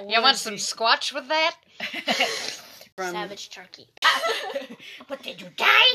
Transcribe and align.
You 0.00 0.20
want 0.20 0.36
some 0.36 0.54
squatch 0.54 1.14
with 1.14 1.28
that? 1.28 1.56
from 2.96 3.12
Savage 3.12 3.50
turkey. 3.50 3.86
but 5.08 5.22
did 5.22 5.40
you 5.40 5.48
die? 5.56 5.94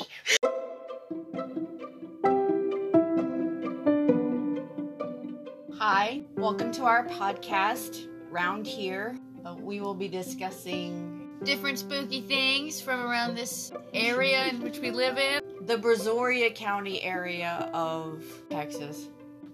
Hi, 5.78 6.22
welcome 6.36 6.72
to 6.74 6.86
our 6.86 7.06
podcast. 7.08 8.08
Round 8.30 8.66
here, 8.66 9.18
uh, 9.46 9.56
we 9.56 9.82
will 9.82 9.94
be 9.94 10.08
discussing 10.08 11.16
Different 11.44 11.80
spooky 11.80 12.22
things 12.22 12.82
from 12.82 13.00
around 13.00 13.36
this 13.36 13.72
area 13.94 14.48
in 14.48 14.62
which 14.62 14.80
we 14.80 14.92
live 14.92 15.18
in. 15.18 15.42
the 15.62 15.78
Brazoria 15.78 16.54
County 16.54 17.02
area 17.02 17.70
of 17.74 18.24
Texas. 18.50 19.08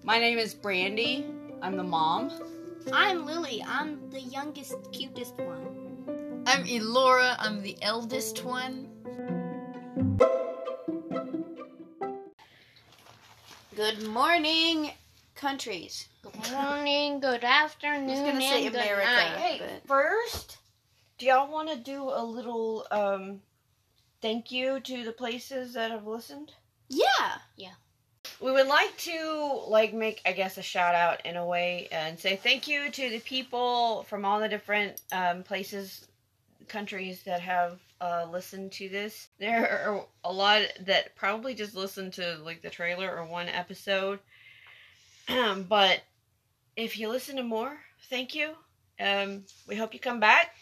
My 0.03 0.17
name 0.17 0.39
is 0.39 0.53
Brandy. 0.55 1.25
I'm 1.61 1.77
the 1.77 1.83
mom. 1.83 2.31
I'm 2.93 3.25
Lily. 3.25 3.63
I'm 3.67 4.09
the 4.09 4.21
youngest, 4.21 4.75
cutest 4.91 5.35
one. 5.37 6.43
I'm 6.45 6.63
Elora. 6.65 7.35
I'm 7.39 7.61
the 7.61 7.77
eldest 7.81 8.43
one. 8.43 8.89
Good 13.75 14.07
morning, 14.07 14.91
countries. 15.35 16.07
Good 16.21 16.51
morning, 16.51 17.19
good 17.19 17.43
afternoon, 17.43 18.09
I 18.09 18.13
was 18.13 18.19
gonna 18.21 18.41
say 18.41 18.65
and 18.65 18.73
good 18.73 18.81
America. 18.81 19.11
night. 19.11 19.37
Hey, 19.37 19.61
first, 19.85 20.57
do 21.17 21.25
y'all 21.25 21.51
want 21.51 21.69
to 21.69 21.75
do 21.75 22.03
a 22.03 22.23
little 22.23 22.87
um, 22.91 23.41
thank 24.21 24.51
you 24.51 24.79
to 24.79 25.03
the 25.03 25.11
places 25.11 25.73
that 25.73 25.91
have 25.91 26.07
listened? 26.07 26.53
Yeah. 26.87 27.37
Yeah. 27.57 27.73
We 28.45 28.51
would 28.51 28.67
like 28.67 28.95
to 28.97 29.63
like 29.69 29.91
make 29.91 30.21
I 30.23 30.31
guess 30.31 30.59
a 30.59 30.61
shout 30.61 30.93
out 30.93 31.25
in 31.25 31.35
a 31.35 31.43
way 31.43 31.87
and 31.91 32.19
say 32.19 32.35
thank 32.35 32.67
you 32.67 32.91
to 32.91 33.09
the 33.09 33.17
people 33.21 34.03
from 34.03 34.23
all 34.23 34.39
the 34.39 34.47
different 34.47 35.01
um, 35.11 35.41
places, 35.41 36.07
countries 36.67 37.23
that 37.23 37.41
have 37.41 37.79
uh, 37.99 38.27
listened 38.31 38.71
to 38.73 38.87
this. 38.87 39.29
There 39.39 39.87
are 39.87 40.05
a 40.23 40.31
lot 40.31 40.61
that 40.81 41.15
probably 41.15 41.55
just 41.55 41.73
listened 41.73 42.13
to 42.13 42.37
like 42.43 42.61
the 42.61 42.69
trailer 42.69 43.17
or 43.17 43.25
one 43.25 43.49
episode, 43.49 44.19
but 45.27 46.03
if 46.75 46.99
you 46.99 47.09
listen 47.09 47.37
to 47.37 47.43
more, 47.43 47.75
thank 48.11 48.35
you. 48.35 48.51
Um, 48.99 49.45
we 49.67 49.75
hope 49.75 49.91
you 49.91 49.99
come 49.99 50.19
back. 50.19 50.53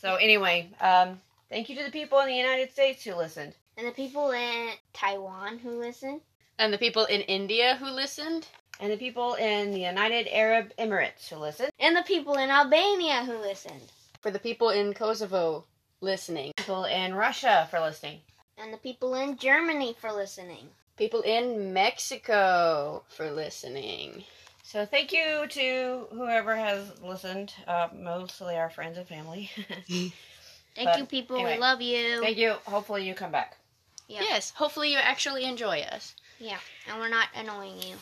So 0.00 0.16
anyway, 0.16 0.68
um, 0.80 1.20
thank 1.48 1.68
you 1.68 1.76
to 1.76 1.84
the 1.84 1.92
people 1.92 2.18
in 2.18 2.26
the 2.26 2.34
United 2.34 2.72
States 2.72 3.04
who 3.04 3.14
listened. 3.14 3.54
And 3.76 3.86
the 3.86 3.92
people 3.92 4.32
in 4.32 4.70
Taiwan 4.92 5.58
who 5.58 5.78
listen. 5.78 6.22
And 6.58 6.72
the 6.72 6.78
people 6.78 7.04
in 7.04 7.20
India 7.22 7.76
who 7.76 7.86
listened. 7.86 8.46
and 8.80 8.92
the 8.92 8.96
people 8.96 9.34
in 9.34 9.70
the 9.72 9.80
United 9.80 10.28
Arab 10.32 10.72
Emirates 10.78 11.28
who 11.28 11.36
listened, 11.36 11.70
And 11.80 11.96
the 11.96 12.02
people 12.02 12.34
in 12.34 12.48
Albania 12.50 13.24
who 13.24 13.36
listened. 13.38 13.82
For 14.20 14.30
the 14.30 14.38
people 14.38 14.70
in 14.70 14.94
Kosovo 14.94 15.64
listening. 16.00 16.52
people 16.56 16.84
in 16.84 17.14
Russia 17.14 17.66
for 17.70 17.80
listening. 17.80 18.20
And 18.56 18.72
the 18.72 18.76
people 18.78 19.14
in 19.14 19.36
Germany 19.36 19.94
for 20.00 20.12
listening. 20.12 20.68
People 20.96 21.20
in 21.22 21.72
Mexico 21.72 23.04
for 23.08 23.30
listening. 23.30 24.24
So 24.64 24.84
thank 24.84 25.12
you 25.12 25.46
to 25.48 26.06
whoever 26.12 26.54
has 26.56 27.00
listened, 27.02 27.54
uh, 27.66 27.88
mostly 27.94 28.56
our 28.56 28.68
friends 28.70 28.98
and 28.98 29.06
family. 29.08 29.50
Thank 30.74 30.90
But 30.90 30.98
you, 30.98 31.04
people. 31.06 31.36
anyway, 31.36 31.54
we 31.54 31.60
love 31.60 31.80
you. 31.82 32.20
thank 32.20 32.36
you. 32.36 32.52
Hopefully 32.66 33.06
you 33.06 33.14
come 33.14 33.32
back. 33.32 33.56
Yeah. 34.08 34.20
Yes, 34.22 34.52
hopefully 34.54 34.92
you 34.92 34.98
actually 34.98 35.44
enjoy 35.44 35.80
us. 35.80 36.14
Yeah. 36.38 36.58
And 36.88 36.98
we're 36.98 37.08
not 37.08 37.28
annoying 37.34 37.80
you. 37.82 37.96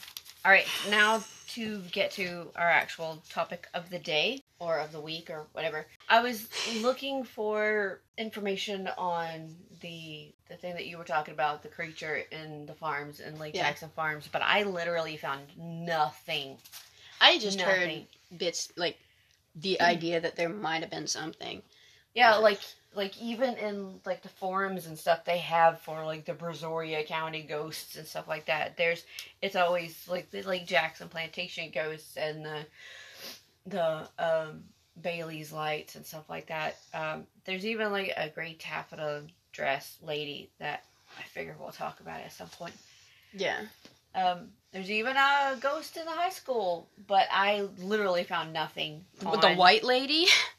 All 0.45 0.53
right, 0.53 0.67
now 0.91 1.25
to 1.48 1.81
get 1.91 2.12
to 2.12 2.48
our 2.55 2.69
actual 2.69 3.23
topic 3.31 3.67
of 3.75 3.91
the 3.91 3.98
day 3.98 4.43
or 4.61 4.78
of 4.78 4.93
the 4.93 5.01
week 5.01 5.28
or 5.31 5.47
whatever. 5.53 5.87
I 6.09 6.20
was 6.20 6.48
looking 6.83 7.25
for 7.25 8.01
information 8.16 8.88
on 8.97 9.56
the 9.81 10.33
the 10.49 10.55
thing 10.55 10.75
that 10.75 10.87
you 10.87 10.99
were 10.99 11.05
talking 11.05 11.34
about, 11.34 11.62
the 11.62 11.69
creature 11.69 12.22
in 12.31 12.66
the 12.66 12.75
farms 12.75 13.19
in 13.19 13.38
Lake 13.38 13.56
Yeah. 13.56 13.62
Jackson 13.62 13.91
Farms, 13.97 14.28
but 14.31 14.43
I 14.43 14.62
literally 14.62 15.16
found 15.16 15.43
nothing. 15.56 16.59
I 17.21 17.39
just 17.39 17.60
heard 17.60 18.06
bits 18.37 18.72
like 18.77 18.99
the 19.56 19.78
mm. 19.81 19.84
idea 19.84 20.21
that 20.21 20.37
there 20.37 20.49
might 20.49 20.83
have 20.83 20.91
been 20.91 21.09
something. 21.09 21.62
Yeah, 22.16 22.37
like 22.37 22.60
like 22.94 23.21
even 23.21 23.56
in 23.59 24.00
like 24.06 24.22
the 24.22 24.31
forums 24.31 24.87
and 24.87 24.99
stuff 24.99 25.25
they 25.27 25.38
have 25.38 25.81
for 25.82 26.04
like 26.06 26.25
the 26.25 26.32
Brazoria 26.32 27.06
County 27.06 27.43
ghosts 27.43 27.97
and 27.97 28.06
stuff 28.06 28.27
like 28.27 28.47
that. 28.47 28.78
There's 28.78 29.04
it's 29.43 29.54
always 29.54 30.09
like 30.09 30.31
the 30.31 30.43
Lake 30.43 30.66
Jackson 30.66 31.09
plantation 31.09 31.71
ghosts 31.71 32.16
and 32.16 32.44
the 32.44 32.66
the 33.66 34.09
um 34.19 34.65
Bailey's 35.00 35.53
lights 35.53 35.94
and 35.94 36.06
stuff 36.06 36.28
like 36.31 36.47
that. 36.47 36.78
Um 36.94 37.27
there's 37.44 37.66
even 37.66 37.93
like 37.93 38.15
a 38.16 38.31
gray 38.31 38.56
taffeta 38.59 39.25
dress 39.53 39.98
lady 40.03 40.48
that 40.59 40.84
I 41.19 41.22
figure 41.22 41.54
we'll 41.60 41.71
talk 41.71 42.00
about 42.00 42.21
at 42.21 42.33
some 42.33 42.48
point. 42.48 42.75
Yeah. 43.34 43.60
Um 44.15 44.48
there's 44.72 44.91
even 44.91 45.16
a 45.16 45.59
ghost 45.60 45.98
in 45.98 46.06
the 46.06 46.10
high 46.10 46.31
school, 46.31 46.88
but 47.06 47.27
I 47.31 47.69
literally 47.78 48.25
found 48.25 48.54
nothing. 48.54 49.04
With 49.22 49.43
the 49.43 49.54
white 49.54 49.84
lady, 49.84 50.27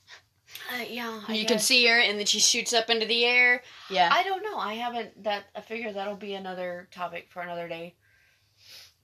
Uh, 0.73 0.83
yeah, 0.89 1.21
I 1.27 1.33
you 1.33 1.45
can 1.45 1.59
see 1.59 1.85
her 1.87 1.99
and 1.99 2.17
then 2.17 2.25
she 2.25 2.39
shoots 2.39 2.73
up 2.73 2.89
into 2.89 3.05
the 3.05 3.25
air. 3.25 3.61
Yeah. 3.89 4.09
I 4.11 4.23
don't 4.23 4.43
know. 4.43 4.57
I 4.57 4.75
haven't 4.75 5.23
that. 5.23 5.45
I 5.55 5.61
figure 5.61 5.91
that'll 5.91 6.15
be 6.15 6.33
another 6.33 6.87
topic 6.91 7.27
for 7.29 7.41
another 7.41 7.67
day. 7.67 7.95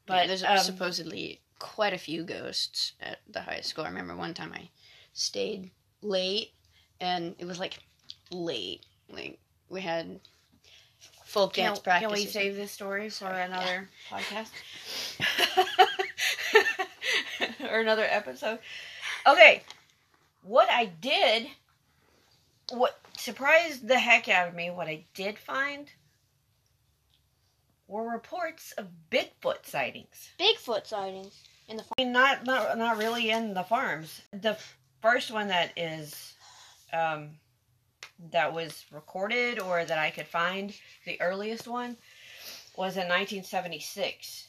But 0.05 0.13
But 0.13 0.27
there's 0.27 0.43
um, 0.43 0.57
supposedly 0.57 1.41
quite 1.59 1.93
a 1.93 1.97
few 1.97 2.23
ghosts 2.23 2.93
at 3.01 3.19
the 3.29 3.41
high 3.41 3.61
school. 3.61 3.85
I 3.85 3.89
remember 3.89 4.15
one 4.15 4.33
time 4.33 4.51
I 4.53 4.69
stayed 5.13 5.71
late 6.01 6.51
and 6.99 7.35
it 7.37 7.45
was 7.45 7.59
like 7.59 7.79
late. 8.31 8.85
Like 9.09 9.39
we 9.69 9.81
had 9.81 10.19
folk 11.25 11.53
can, 11.53 11.65
dance 11.65 11.79
can 11.79 11.83
practice. 11.83 12.07
Can 12.07 12.17
we 12.17 12.25
save 12.25 12.55
this 12.55 12.71
story 12.71 13.09
for 13.09 13.27
another 13.27 13.89
podcast 14.09 14.49
or 17.71 17.79
another 17.79 18.05
episode? 18.09 18.59
Okay, 19.27 19.63
what 20.43 20.69
I 20.69 20.85
did, 20.85 21.47
what 22.71 22.99
surprised 23.17 23.87
the 23.87 23.97
heck 23.97 24.29
out 24.29 24.49
of 24.49 24.53
me, 24.53 24.69
what 24.69 24.87
I 24.87 25.05
did 25.13 25.39
find 25.39 25.89
were 27.87 28.09
reports 28.09 28.73
of 28.73 28.87
Bigfoot 29.11 29.65
sightings. 29.65 30.29
Bigfoot 30.39 30.85
sightings. 30.85 31.43
In 31.67 31.77
the 31.77 31.83
I 31.97 32.03
mean, 32.03 32.11
not 32.11 32.45
not 32.45 32.77
not 32.77 32.97
really 32.97 33.29
in 33.29 33.53
the 33.53 33.63
farms. 33.63 34.21
The 34.31 34.57
first 35.01 35.31
one 35.31 35.47
that 35.47 35.71
is, 35.77 36.33
um, 36.91 37.29
that 38.31 38.53
was 38.53 38.85
recorded 38.91 39.59
or 39.59 39.85
that 39.85 39.97
I 39.97 40.09
could 40.09 40.27
find, 40.27 40.73
the 41.05 41.21
earliest 41.21 41.67
one, 41.67 41.97
was 42.75 42.95
in 42.95 43.07
1976, 43.07 44.47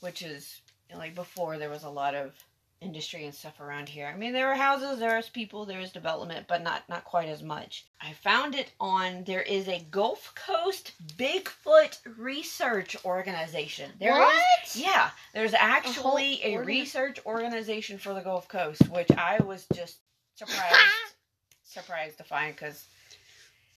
which 0.00 0.22
is 0.22 0.60
you 0.88 0.96
know, 0.96 1.00
like 1.00 1.14
before 1.14 1.56
there 1.56 1.70
was 1.70 1.84
a 1.84 1.90
lot 1.90 2.14
of 2.14 2.34
industry 2.80 3.24
and 3.24 3.34
stuff 3.34 3.60
around 3.60 3.88
here. 3.88 4.06
I 4.06 4.16
mean, 4.16 4.32
there 4.32 4.48
were 4.48 4.54
houses, 4.54 4.98
there 4.98 5.16
was 5.16 5.28
people, 5.28 5.64
there 5.66 5.80
was 5.80 5.92
development, 5.92 6.46
but 6.48 6.62
not 6.62 6.88
not 6.88 7.04
quite 7.04 7.28
as 7.28 7.42
much. 7.42 7.86
I 8.00 8.12
found 8.12 8.54
it 8.54 8.72
on. 8.80 9.24
There 9.24 9.42
is 9.42 9.68
a 9.68 9.86
Gulf 9.90 10.32
Coast 10.34 10.92
Bigfoot 11.16 11.98
Research 12.16 12.96
Organization. 13.04 13.90
There 13.98 14.12
is 14.12 14.18
what? 14.18 14.76
yeah, 14.76 15.10
there's 15.34 15.54
actually 15.54 16.40
a, 16.44 16.52
organ- 16.54 16.66
research 16.66 17.20
organization 17.26 17.98
for 17.98 18.14
the 18.14 18.20
Gulf 18.20 18.48
Coast, 18.48 18.88
which 18.90 19.10
I 19.10 19.42
was 19.42 19.66
just 19.74 19.98
surprised 20.36 20.74
surprised 21.64 22.18
to 22.18 22.24
find 22.24 22.54
because 22.54 22.86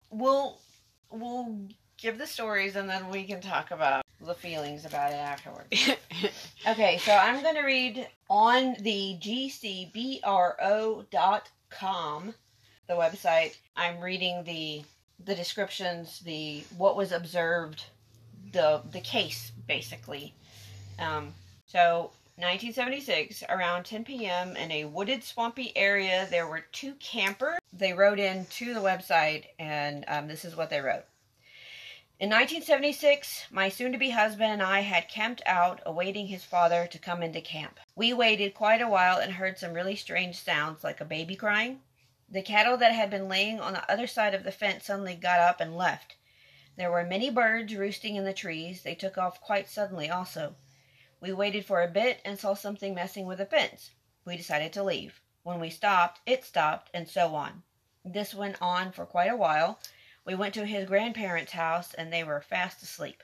we'll 0.09 0.59
we'll 1.09 1.57
give 1.97 2.17
the 2.17 2.27
stories 2.27 2.75
and 2.75 2.89
then 2.89 3.09
we 3.09 3.23
can 3.23 3.41
talk 3.41 3.71
about 3.71 4.00
the 4.25 4.33
feelings 4.33 4.85
about 4.85 5.11
it 5.11 5.15
afterwards. 5.15 5.89
Okay, 6.67 6.99
so 6.99 7.11
I'm 7.11 7.41
going 7.41 7.55
to 7.55 7.63
read 7.63 8.07
on 8.29 8.75
the 8.81 9.17
gcbro.com, 9.19 10.23
the 12.87 12.93
website. 12.93 13.55
I'm 13.75 13.99
reading 13.99 14.43
the 14.43 14.83
the 15.25 15.33
descriptions, 15.33 16.19
the 16.19 16.63
what 16.77 16.95
was 16.95 17.11
observed, 17.11 17.85
the 18.51 18.83
the 18.91 19.01
case 19.01 19.51
basically. 19.67 20.35
Um, 20.99 21.33
so 21.65 22.11
1976, 22.35 23.43
around 23.49 23.85
10 23.85 24.03
p.m. 24.03 24.55
in 24.55 24.71
a 24.71 24.85
wooded, 24.85 25.23
swampy 25.23 25.75
area, 25.75 26.27
there 26.29 26.47
were 26.47 26.63
two 26.71 26.93
campers. 26.99 27.57
They 27.73 27.93
wrote 27.93 28.19
in 28.19 28.45
to 28.45 28.73
the 28.75 28.79
website, 28.79 29.45
and 29.57 30.05
um, 30.07 30.27
this 30.27 30.45
is 30.45 30.55
what 30.55 30.69
they 30.69 30.79
wrote. 30.79 31.05
In 32.21 32.29
1976, 32.29 33.47
my 33.49 33.67
soon 33.67 33.91
to 33.93 33.97
be 33.97 34.11
husband 34.11 34.51
and 34.51 34.61
I 34.61 34.81
had 34.81 35.09
camped 35.09 35.41
out 35.47 35.81
awaiting 35.87 36.27
his 36.27 36.43
father 36.43 36.85
to 36.85 36.99
come 36.99 37.23
into 37.23 37.41
camp. 37.41 37.79
We 37.95 38.13
waited 38.13 38.53
quite 38.53 38.79
a 38.79 38.87
while 38.87 39.17
and 39.17 39.33
heard 39.33 39.57
some 39.57 39.73
really 39.73 39.95
strange 39.95 40.35
sounds 40.35 40.83
like 40.83 41.01
a 41.01 41.03
baby 41.03 41.35
crying. 41.35 41.81
The 42.29 42.43
cattle 42.43 42.77
that 42.77 42.91
had 42.91 43.09
been 43.09 43.27
laying 43.27 43.59
on 43.59 43.73
the 43.73 43.91
other 43.91 44.05
side 44.05 44.35
of 44.35 44.43
the 44.43 44.51
fence 44.51 44.85
suddenly 44.85 45.15
got 45.15 45.39
up 45.39 45.59
and 45.59 45.75
left. 45.75 46.15
There 46.77 46.91
were 46.91 47.03
many 47.03 47.31
birds 47.31 47.73
roosting 47.73 48.17
in 48.17 48.23
the 48.23 48.33
trees. 48.33 48.83
They 48.83 48.93
took 48.93 49.17
off 49.17 49.41
quite 49.41 49.67
suddenly, 49.67 50.07
also. 50.07 50.55
We 51.21 51.33
waited 51.33 51.65
for 51.65 51.81
a 51.81 51.87
bit 51.87 52.21
and 52.23 52.37
saw 52.37 52.53
something 52.53 52.93
messing 52.93 53.25
with 53.25 53.39
the 53.39 53.47
fence. 53.47 53.89
We 54.25 54.37
decided 54.37 54.73
to 54.73 54.83
leave. 54.83 55.21
When 55.41 55.59
we 55.59 55.71
stopped, 55.71 56.21
it 56.27 56.45
stopped, 56.45 56.91
and 56.93 57.09
so 57.09 57.33
on. 57.33 57.63
This 58.05 58.35
went 58.35 58.61
on 58.61 58.91
for 58.91 59.07
quite 59.07 59.31
a 59.31 59.35
while. 59.35 59.79
We 60.23 60.35
went 60.35 60.53
to 60.53 60.65
his 60.65 60.87
grandparents' 60.87 61.53
house, 61.53 61.93
and 61.93 62.13
they 62.13 62.23
were 62.23 62.41
fast 62.41 62.83
asleep. 62.83 63.23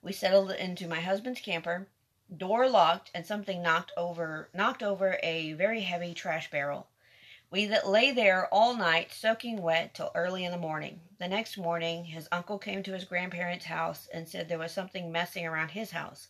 We 0.00 0.12
settled 0.12 0.50
into 0.52 0.88
my 0.88 1.00
husband's 1.00 1.40
camper, 1.40 1.88
door 2.34 2.68
locked, 2.68 3.10
and 3.14 3.26
something 3.26 3.62
knocked 3.62 3.92
over 3.96 4.48
knocked 4.54 4.82
over 4.82 5.18
a 5.22 5.52
very 5.52 5.82
heavy 5.82 6.14
trash 6.14 6.50
barrel. 6.50 6.88
We 7.50 7.66
lay 7.66 8.12
there 8.12 8.46
all 8.52 8.74
night, 8.74 9.12
soaking 9.12 9.60
wet 9.60 9.94
till 9.94 10.10
early 10.14 10.44
in 10.44 10.52
the 10.52 10.58
morning. 10.58 11.00
The 11.18 11.28
next 11.28 11.58
morning, 11.58 12.04
his 12.06 12.28
uncle 12.30 12.58
came 12.58 12.82
to 12.82 12.92
his 12.92 13.04
grandparents' 13.04 13.64
house 13.64 14.08
and 14.12 14.28
said 14.28 14.48
there 14.48 14.58
was 14.58 14.72
something 14.72 15.10
messing 15.10 15.46
around 15.46 15.70
his 15.70 15.90
house. 15.90 16.28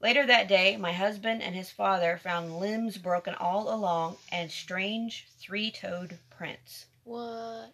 Later 0.00 0.26
that 0.26 0.48
day, 0.48 0.76
my 0.76 0.92
husband 0.92 1.42
and 1.42 1.54
his 1.54 1.70
father 1.70 2.18
found 2.18 2.58
limbs 2.58 2.98
broken 2.98 3.34
all 3.34 3.72
along 3.72 4.16
and 4.30 4.50
strange 4.50 5.26
three 5.38 5.70
toed 5.70 6.18
prints. 6.30 6.86
What? 7.04 7.72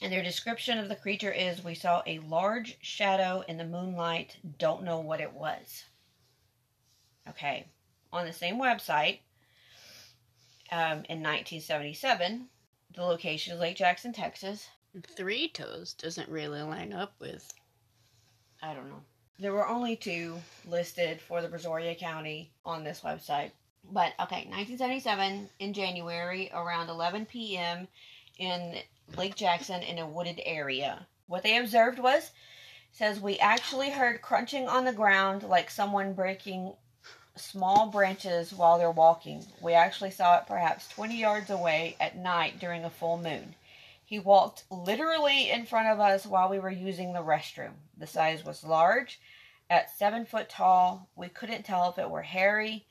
And 0.00 0.12
their 0.12 0.22
description 0.22 0.78
of 0.78 0.88
the 0.88 0.96
creature 0.96 1.32
is 1.32 1.62
we 1.62 1.74
saw 1.74 2.02
a 2.06 2.20
large 2.20 2.78
shadow 2.80 3.44
in 3.46 3.58
the 3.58 3.64
moonlight, 3.64 4.36
don't 4.58 4.82
know 4.82 5.00
what 5.00 5.20
it 5.20 5.32
was. 5.32 5.84
Okay. 7.28 7.66
On 8.12 8.24
the 8.24 8.32
same 8.32 8.56
website, 8.56 9.18
um, 10.72 11.04
in 11.08 11.22
1977, 11.22 12.48
the 12.94 13.02
location 13.02 13.54
is 13.54 13.60
Lake 13.60 13.76
Jackson, 13.76 14.12
Texas. 14.12 14.68
Three 15.16 15.48
toes 15.48 15.94
doesn't 15.94 16.28
really 16.28 16.62
line 16.62 16.92
up 16.92 17.12
with. 17.20 17.52
I 18.62 18.74
don't 18.74 18.88
know. 18.88 19.02
There 19.38 19.52
were 19.52 19.68
only 19.68 19.96
two 19.96 20.38
listed 20.66 21.20
for 21.20 21.40
the 21.40 21.48
Brazoria 21.48 21.98
County 21.98 22.52
on 22.64 22.84
this 22.84 23.00
website. 23.00 23.52
But 23.84 24.12
okay, 24.20 24.46
1977 24.48 25.48
in 25.58 25.72
January 25.72 26.50
around 26.52 26.88
11 26.88 27.26
p.m. 27.26 27.88
in 28.38 28.76
Lake 29.16 29.34
Jackson 29.34 29.82
in 29.82 29.98
a 29.98 30.06
wooded 30.06 30.40
area. 30.44 31.06
What 31.26 31.42
they 31.42 31.56
observed 31.56 31.98
was 31.98 32.30
says 32.92 33.20
we 33.20 33.38
actually 33.38 33.90
heard 33.90 34.22
crunching 34.22 34.66
on 34.68 34.84
the 34.84 34.92
ground 34.92 35.42
like 35.42 35.70
someone 35.70 36.12
breaking 36.12 36.74
small 37.36 37.86
branches 37.86 38.52
while 38.52 38.78
they're 38.78 38.90
walking. 38.90 39.44
We 39.60 39.72
actually 39.72 40.10
saw 40.10 40.38
it 40.38 40.46
perhaps 40.46 40.88
20 40.88 41.16
yards 41.16 41.50
away 41.50 41.96
at 42.00 42.16
night 42.16 42.58
during 42.58 42.84
a 42.84 42.90
full 42.90 43.16
moon. 43.16 43.54
He 44.04 44.18
walked 44.18 44.64
literally 44.70 45.50
in 45.50 45.66
front 45.66 45.88
of 45.88 46.00
us 46.00 46.26
while 46.26 46.48
we 46.48 46.58
were 46.58 46.70
using 46.70 47.12
the 47.12 47.20
restroom. 47.22 47.74
The 47.96 48.08
size 48.08 48.44
was 48.44 48.64
large, 48.64 49.20
at 49.70 49.96
seven 49.96 50.26
foot 50.26 50.48
tall. 50.48 51.08
We 51.14 51.28
couldn't 51.28 51.64
tell 51.64 51.88
if 51.88 51.98
it 51.98 52.10
were 52.10 52.22
hairy 52.22 52.86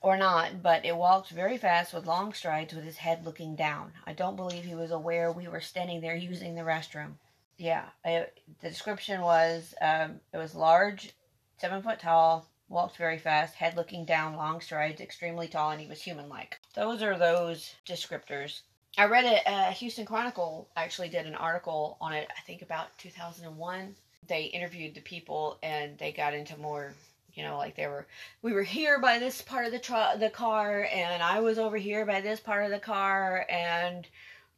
or 0.00 0.16
not, 0.16 0.62
but 0.62 0.84
it 0.84 0.96
walked 0.96 1.30
very 1.30 1.56
fast 1.58 1.92
with 1.92 2.06
long 2.06 2.32
strides 2.32 2.74
with 2.74 2.84
his 2.84 2.96
head 2.96 3.24
looking 3.24 3.56
down. 3.56 3.92
I 4.06 4.12
don't 4.12 4.36
believe 4.36 4.64
he 4.64 4.74
was 4.74 4.90
aware 4.90 5.32
we 5.32 5.48
were 5.48 5.60
standing 5.60 6.00
there 6.00 6.16
using 6.16 6.54
the 6.54 6.62
restroom. 6.62 7.14
Yeah, 7.58 7.84
it, 8.04 8.38
the 8.60 8.68
description 8.68 9.22
was 9.22 9.74
um, 9.80 10.20
it 10.32 10.38
was 10.38 10.54
large, 10.54 11.12
seven 11.58 11.82
foot 11.82 11.98
tall, 11.98 12.46
walked 12.68 12.96
very 12.96 13.18
fast, 13.18 13.54
head 13.54 13.76
looking 13.76 14.04
down, 14.04 14.36
long 14.36 14.60
strides, 14.60 15.00
extremely 15.00 15.48
tall, 15.48 15.70
and 15.70 15.80
he 15.80 15.86
was 15.86 16.02
human 16.02 16.28
like. 16.28 16.58
Those 16.74 17.02
are 17.02 17.16
those 17.16 17.74
descriptors. 17.86 18.62
I 18.98 19.04
read 19.06 19.24
it, 19.24 19.42
uh, 19.46 19.70
Houston 19.72 20.06
Chronicle 20.06 20.68
actually 20.76 21.10
did 21.10 21.26
an 21.26 21.34
article 21.34 21.98
on 22.00 22.14
it, 22.14 22.28
I 22.36 22.40
think 22.46 22.62
about 22.62 22.96
2001. 22.98 23.94
They 24.26 24.44
interviewed 24.44 24.94
the 24.94 25.02
people 25.02 25.58
and 25.62 25.98
they 25.98 26.12
got 26.12 26.34
into 26.34 26.56
more, 26.56 26.94
you 27.36 27.44
know, 27.44 27.56
like 27.56 27.76
they 27.76 27.86
were, 27.86 28.06
we 28.42 28.52
were 28.52 28.62
here 28.62 28.98
by 28.98 29.18
this 29.18 29.42
part 29.42 29.66
of 29.66 29.72
the, 29.72 29.78
tr- 29.78 30.18
the 30.18 30.30
car 30.30 30.88
and 30.92 31.22
I 31.22 31.38
was 31.40 31.58
over 31.58 31.76
here 31.76 32.04
by 32.04 32.20
this 32.20 32.40
part 32.40 32.64
of 32.64 32.70
the 32.70 32.78
car 32.78 33.46
and, 33.48 34.08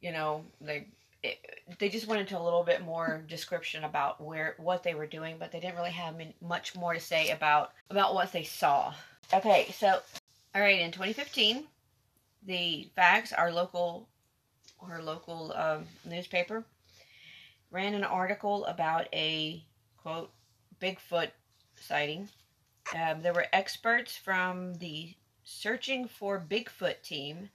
you 0.01 0.11
know, 0.11 0.43
they, 0.61 0.87
it, 1.21 1.37
they 1.79 1.89
just 1.89 2.07
went 2.07 2.21
into 2.21 2.39
a 2.39 2.41
little 2.41 2.63
bit 2.63 2.81
more 2.81 3.23
description 3.27 3.83
about 3.83 4.23
where 4.23 4.55
what 4.57 4.83
they 4.83 4.95
were 4.95 5.05
doing, 5.05 5.35
but 5.37 5.51
they 5.51 5.59
didn't 5.59 5.75
really 5.75 5.91
have 5.91 6.15
much 6.41 6.75
more 6.75 6.93
to 6.93 6.99
say 6.99 7.31
about 7.31 7.73
about 7.89 8.13
what 8.13 8.31
they 8.31 8.43
saw. 8.43 8.93
Okay, 9.33 9.67
so 9.77 9.99
all 10.55 10.61
right, 10.61 10.79
in 10.79 10.91
2015, 10.91 11.65
the 12.45 12.89
facts, 12.95 13.33
our 13.33 13.51
local 13.51 14.07
our 14.81 15.01
local 15.01 15.53
um, 15.57 15.85
newspaper 16.05 16.63
ran 17.69 17.93
an 17.93 18.05
article 18.05 18.65
about 18.65 19.07
a 19.13 19.63
quote 19.97 20.31
Bigfoot 20.81 21.31
sighting. 21.75 22.29
Um, 22.95 23.21
there 23.21 23.33
were 23.33 23.47
experts 23.53 24.17
from 24.17 24.75
the 24.75 25.13
Searching 25.43 26.07
for 26.07 26.39
Bigfoot 26.39 27.01
team 27.01 27.49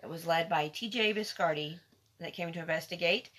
that 0.00 0.10
was 0.10 0.26
led 0.26 0.48
by 0.48 0.68
T.J. 0.68 1.14
Biscardi 1.14 1.78
that 2.18 2.34
came 2.34 2.52
to 2.52 2.60
investigate. 2.60 3.30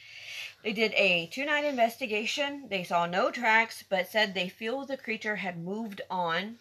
They 0.64 0.74
did 0.74 0.94
a 0.94 1.28
two 1.28 1.46
night 1.46 1.66
investigation. 1.66 2.68
They 2.70 2.84
saw 2.84 3.06
no 3.06 3.32
tracks, 3.32 3.84
but 3.88 4.10
said 4.10 4.34
they 4.34 4.50
feel 4.50 4.86
the 4.86 4.98
creature 4.98 5.38
had 5.38 5.64
moved 5.64 6.02
on. 6.10 6.58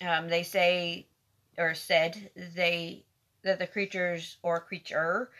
Um, 0.00 0.28
they 0.28 0.42
say, 0.42 1.06
or 1.58 1.74
said, 1.74 2.30
they 2.34 3.04
that 3.42 3.58
the 3.58 3.66
creatures 3.66 4.36
or 4.42 4.60
creature 4.60 5.30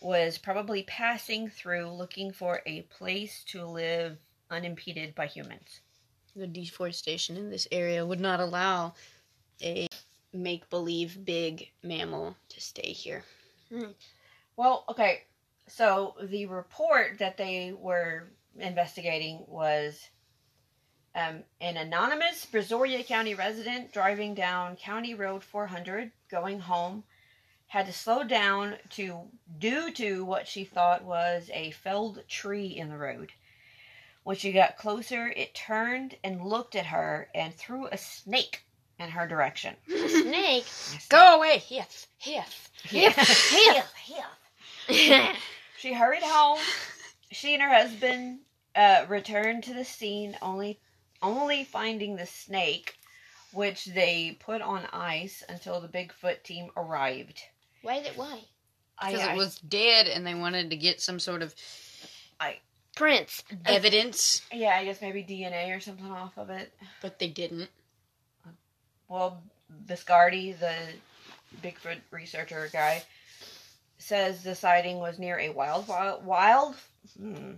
was 0.00 0.38
probably 0.38 0.82
passing 0.82 1.48
through 1.48 1.88
looking 1.90 2.32
for 2.32 2.62
a 2.66 2.82
place 2.82 3.44
to 3.44 3.64
live 3.64 4.18
unimpeded 4.50 5.14
by 5.14 5.26
humans. 5.26 5.80
The 6.36 6.46
deforestation 6.46 7.36
in 7.36 7.50
this 7.50 7.68
area 7.70 8.04
would 8.04 8.20
not 8.20 8.40
allow 8.40 8.94
a 9.62 9.86
make 10.32 10.68
believe 10.68 11.24
big 11.24 11.70
mammal 11.82 12.36
to 12.48 12.60
stay 12.60 12.92
here. 12.92 13.22
Hmm. 13.68 13.92
Well, 14.56 14.84
okay, 14.88 15.22
so 15.68 16.14
the 16.20 16.46
report 16.46 17.18
that 17.18 17.36
they 17.36 17.72
were 17.72 18.28
investigating 18.58 19.44
was 19.46 20.08
um, 21.14 21.44
an 21.60 21.76
anonymous 21.76 22.46
Brazoria 22.46 23.06
County 23.06 23.34
resident 23.34 23.92
driving 23.92 24.34
down 24.34 24.76
County 24.76 25.14
Road 25.14 25.42
400 25.42 26.10
going 26.28 26.60
home 26.60 27.04
had 27.68 27.86
to 27.86 27.92
slow 27.92 28.22
down 28.24 28.76
to 28.90 29.20
due 29.58 29.90
to 29.92 30.24
what 30.24 30.46
she 30.46 30.64
thought 30.64 31.04
was 31.04 31.50
a 31.52 31.70
felled 31.72 32.22
tree 32.28 32.66
in 32.66 32.88
the 32.88 32.96
road. 32.96 33.32
When 34.24 34.36
she 34.36 34.52
got 34.52 34.78
closer, 34.78 35.28
it 35.28 35.54
turned 35.54 36.16
and 36.24 36.42
looked 36.42 36.74
at 36.74 36.86
her 36.86 37.28
and 37.34 37.54
threw 37.54 37.86
a 37.86 37.98
snake 37.98 38.64
in 38.98 39.10
her 39.10 39.28
direction. 39.28 39.76
Snake? 39.86 40.64
Go 41.10 41.36
away! 41.36 41.58
Hith! 41.58 42.06
Hith! 42.18 42.70
Hith! 42.82 43.16
Hith! 43.16 43.92
Hith! 44.86 45.36
she 45.78 45.92
hurried 45.92 46.22
home. 46.22 46.58
She 47.32 47.54
and 47.54 47.62
her 47.62 47.74
husband 47.74 48.40
uh, 48.74 49.04
returned 49.08 49.64
to 49.64 49.74
the 49.74 49.84
scene, 49.84 50.36
only 50.40 50.80
only 51.22 51.64
finding 51.64 52.16
the 52.16 52.26
snake, 52.26 52.96
which 53.52 53.86
they 53.86 54.36
put 54.40 54.62
on 54.62 54.86
ice 54.92 55.42
until 55.48 55.80
the 55.80 55.88
Bigfoot 55.88 56.42
team 56.42 56.70
arrived. 56.76 57.42
Why 57.82 57.96
is 57.96 58.06
it 58.06 58.16
why? 58.16 58.40
Because 59.00 59.26
it 59.26 59.36
was 59.36 59.56
dead 59.56 60.06
and 60.06 60.26
they 60.26 60.34
wanted 60.34 60.70
to 60.70 60.76
get 60.76 61.00
some 61.00 61.18
sort 61.18 61.42
of 61.42 61.54
I 62.40 62.58
Prints. 62.94 63.42
evidence, 63.64 64.42
yeah, 64.52 64.76
I 64.76 64.84
guess 64.84 65.00
maybe 65.00 65.22
DNA 65.22 65.76
or 65.76 65.80
something 65.80 66.10
off 66.10 66.36
of 66.38 66.50
it. 66.50 66.72
but 67.02 67.18
they 67.18 67.28
didn't. 67.28 67.70
Well, 69.08 69.42
Biscardi, 69.86 70.58
the 70.58 70.74
Bigfoot 71.62 72.00
researcher 72.10 72.68
guy, 72.72 73.02
says 73.98 74.42
the 74.42 74.54
sighting 74.54 74.98
was 74.98 75.18
near 75.18 75.38
a 75.38 75.50
wild 75.50 75.88
wild, 75.88 76.24
wild 76.24 76.76
hmm, 77.18 77.52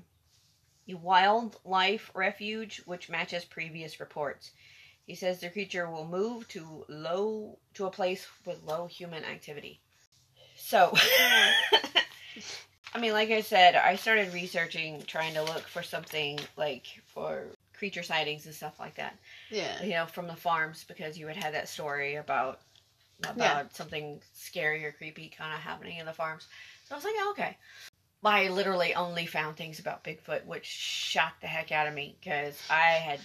a 0.88 0.94
wildlife 0.94 2.10
refuge, 2.14 2.82
which 2.84 3.08
matches 3.08 3.44
previous 3.44 4.00
reports. 4.00 4.50
He 5.06 5.14
says 5.14 5.40
the 5.40 5.50
creature 5.50 5.88
will 5.88 6.06
move 6.06 6.48
to 6.48 6.84
low 6.88 7.58
to 7.74 7.86
a 7.86 7.90
place 7.90 8.26
with 8.44 8.62
low 8.64 8.86
human 8.86 9.24
activity. 9.24 9.80
So, 10.56 10.92
I 12.96 12.98
mean, 12.98 13.12
like 13.12 13.30
I 13.30 13.42
said, 13.42 13.74
I 13.74 13.94
started 13.96 14.32
researching, 14.32 15.02
trying 15.06 15.34
to 15.34 15.42
look 15.42 15.68
for 15.68 15.82
something 15.82 16.38
like 16.56 16.86
for 17.04 17.42
creature 17.74 18.02
sightings 18.02 18.46
and 18.46 18.54
stuff 18.54 18.80
like 18.80 18.94
that. 18.94 19.18
Yeah. 19.50 19.82
You 19.82 19.90
know, 19.90 20.06
from 20.06 20.26
the 20.26 20.34
farms 20.34 20.82
because 20.88 21.18
you 21.18 21.26
had 21.26 21.36
had 21.36 21.52
that 21.52 21.68
story 21.68 22.14
about 22.14 22.60
about 23.20 23.36
Yeah. 23.36 23.64
something 23.72 24.22
scary 24.32 24.82
or 24.82 24.92
creepy 24.92 25.28
kind 25.28 25.52
of 25.52 25.60
happening 25.60 25.98
in 25.98 26.06
the 26.06 26.12
farms. 26.14 26.48
So 26.88 26.94
I 26.94 26.96
was 26.96 27.04
like, 27.04 27.14
oh, 27.18 27.30
okay. 27.32 27.58
I 28.24 28.48
literally 28.48 28.94
only 28.94 29.26
found 29.26 29.56
things 29.58 29.78
about 29.78 30.02
Bigfoot, 30.02 30.46
which 30.46 30.64
shocked 30.64 31.42
the 31.42 31.48
heck 31.48 31.72
out 31.72 31.86
of 31.86 31.92
me 31.92 32.16
because 32.18 32.58
I 32.70 32.92
had 32.92 33.20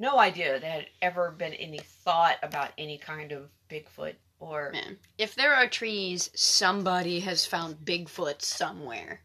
no 0.00 0.18
idea 0.18 0.58
there 0.58 0.68
had 0.68 0.86
ever 1.00 1.30
been 1.30 1.54
any 1.54 1.78
thought 1.78 2.38
about 2.42 2.70
any 2.76 2.98
kind 2.98 3.30
of 3.30 3.50
Bigfoot 3.70 4.14
or 4.42 4.70
Man, 4.72 4.98
if 5.18 5.34
there 5.36 5.54
are 5.54 5.68
trees, 5.68 6.30
somebody 6.34 7.20
has 7.20 7.46
found 7.46 7.76
Bigfoot 7.84 8.42
somewhere. 8.42 9.20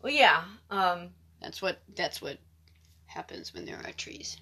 well, 0.00 0.12
yeah, 0.12 0.44
um, 0.70 1.10
That's 1.40 1.60
what 1.60 1.80
that's 1.96 2.22
what 2.22 2.38
happens 3.06 3.52
when 3.52 3.64
there 3.66 3.80
are 3.84 3.92
trees. 3.92 4.36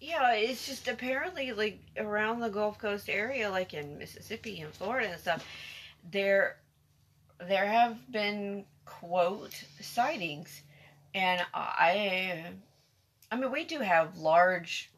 yeah, 0.00 0.32
it's 0.32 0.66
just 0.66 0.88
apparently 0.88 1.52
like 1.52 1.80
around 1.96 2.40
the 2.40 2.48
Gulf 2.50 2.78
Coast 2.78 3.08
area, 3.08 3.50
like 3.50 3.74
in 3.74 3.98
Mississippi 3.98 4.60
and 4.60 4.72
Florida 4.72 5.10
and 5.12 5.20
stuff, 5.20 5.46
there 6.10 6.56
there 7.40 7.66
have 7.66 8.10
been 8.10 8.64
quote 8.84 9.54
sightings, 9.80 10.62
and 11.14 11.44
I, 11.54 12.44
I 13.30 13.36
mean, 13.36 13.52
we 13.52 13.64
do 13.64 13.78
have 13.80 14.18
large 14.18 14.90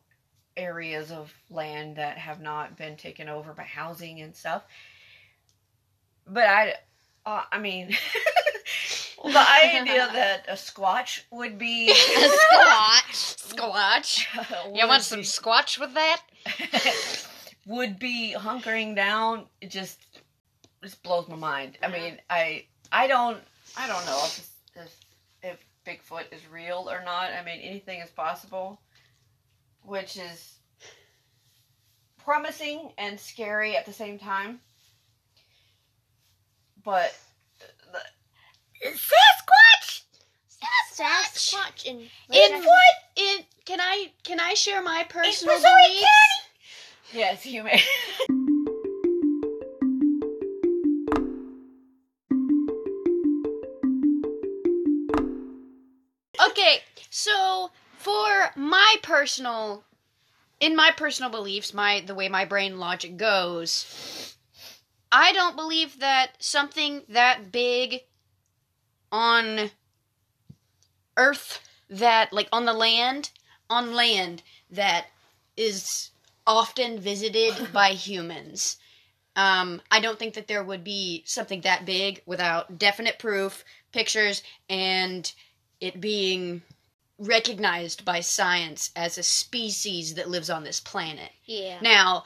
areas 0.56 1.10
of 1.10 1.32
land 1.50 1.96
that 1.96 2.18
have 2.18 2.40
not 2.40 2.76
been 2.76 2.96
taken 2.96 3.28
over 3.28 3.52
by 3.52 3.62
housing 3.62 4.20
and 4.20 4.34
stuff, 4.34 4.62
but 6.26 6.44
I, 6.44 6.74
uh, 7.26 7.42
I 7.50 7.58
mean. 7.58 7.96
The 9.22 9.38
idea 9.38 10.08
that 10.14 10.46
a 10.48 10.54
squatch 10.54 11.24
would 11.30 11.58
be 11.58 11.90
a 11.90 11.94
Squatch. 11.94 13.52
Squatch. 13.52 14.74
You 14.74 14.88
want 14.88 15.02
some 15.02 15.20
squatch 15.20 15.78
with 15.78 15.92
that? 15.92 16.22
would 17.66 17.98
be 17.98 18.34
hunkering 18.36 18.96
down 18.96 19.46
it 19.60 19.70
just 19.70 20.00
just 20.82 21.02
blows 21.02 21.28
my 21.28 21.36
mind 21.36 21.76
i 21.82 21.88
mean 21.88 22.18
i 22.30 22.64
i 22.90 23.06
don't 23.06 23.38
i 23.76 23.86
don't 23.86 24.04
know 24.06 24.22
if 24.24 24.50
if, 24.74 25.00
if 25.42 25.66
bigfoot 25.86 26.24
is 26.32 26.40
real 26.48 26.88
or 26.90 27.02
not 27.04 27.30
i 27.32 27.44
mean 27.44 27.60
anything 27.60 28.00
is 28.00 28.10
possible 28.10 28.80
which 29.84 30.16
is 30.16 30.54
promising 32.18 32.92
and 32.98 33.18
scary 33.18 33.76
at 33.76 33.86
the 33.86 33.92
same 33.92 34.18
time. 34.18 34.60
But 36.84 37.14
the, 37.92 37.98
sasquatch! 38.88 40.02
Sasquatch! 40.94 41.88
And 41.90 42.00
In 42.32 42.64
what 42.64 42.94
in 43.16 43.44
can 43.64 43.80
I 43.80 44.12
can 44.22 44.40
I 44.40 44.54
share 44.54 44.82
my 44.82 45.04
personal 45.08 45.54
Missouri 45.56 45.72
beliefs? 45.88 46.06
yes 47.12 47.46
you 47.46 47.62
may 47.64 47.82
for 58.54 58.58
my 58.58 58.96
personal 59.02 59.84
in 60.60 60.76
my 60.76 60.90
personal 60.96 61.30
beliefs, 61.30 61.72
my 61.72 62.02
the 62.06 62.14
way 62.14 62.28
my 62.28 62.44
brain 62.44 62.78
logic 62.78 63.16
goes, 63.16 64.36
I 65.10 65.32
don't 65.32 65.56
believe 65.56 65.98
that 66.00 66.32
something 66.38 67.02
that 67.08 67.50
big 67.50 68.02
on 69.10 69.70
earth 71.16 71.60
that 71.88 72.32
like 72.32 72.48
on 72.52 72.64
the 72.64 72.72
land, 72.72 73.30
on 73.68 73.94
land 73.94 74.42
that 74.70 75.06
is 75.56 76.10
often 76.46 77.00
visited 77.00 77.54
by 77.72 77.90
humans. 77.90 78.76
Um, 79.36 79.80
I 79.90 80.00
don't 80.00 80.18
think 80.18 80.34
that 80.34 80.48
there 80.48 80.62
would 80.62 80.84
be 80.84 81.22
something 81.24 81.62
that 81.62 81.86
big 81.86 82.22
without 82.26 82.78
definite 82.78 83.18
proof, 83.18 83.64
pictures, 83.92 84.42
and 84.68 85.32
it 85.80 86.00
being 86.00 86.62
recognized 87.20 88.04
by 88.04 88.20
science 88.20 88.90
as 88.96 89.18
a 89.18 89.22
species 89.22 90.14
that 90.14 90.28
lives 90.30 90.50
on 90.50 90.64
this 90.64 90.80
planet. 90.80 91.30
yeah. 91.44 91.78
Now, 91.82 92.24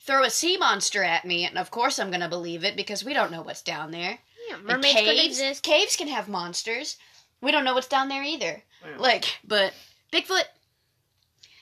throw 0.00 0.22
a 0.24 0.30
sea 0.30 0.56
monster 0.56 1.02
at 1.02 1.24
me, 1.26 1.44
and 1.44 1.58
of 1.58 1.70
course 1.70 1.98
I'm 1.98 2.10
going 2.10 2.20
to 2.22 2.28
believe 2.28 2.64
it 2.64 2.76
because 2.76 3.04
we 3.04 3.12
don't 3.12 3.32
know 3.32 3.42
what's 3.42 3.60
down 3.62 3.90
there. 3.90 4.18
yeah. 4.48 4.54
And 4.56 4.64
Mermaids 4.64 4.94
could 4.94 5.04
caves, 5.04 5.26
exist. 5.40 5.62
caves 5.62 5.96
can 5.96 6.08
have 6.08 6.28
monsters. 6.28 6.96
We 7.42 7.50
don't 7.52 7.64
know 7.64 7.74
what's 7.74 7.88
down 7.88 8.08
there 8.08 8.22
either. 8.22 8.62
Like, 8.98 9.26
but 9.44 9.74
Bigfoot, 10.12 10.44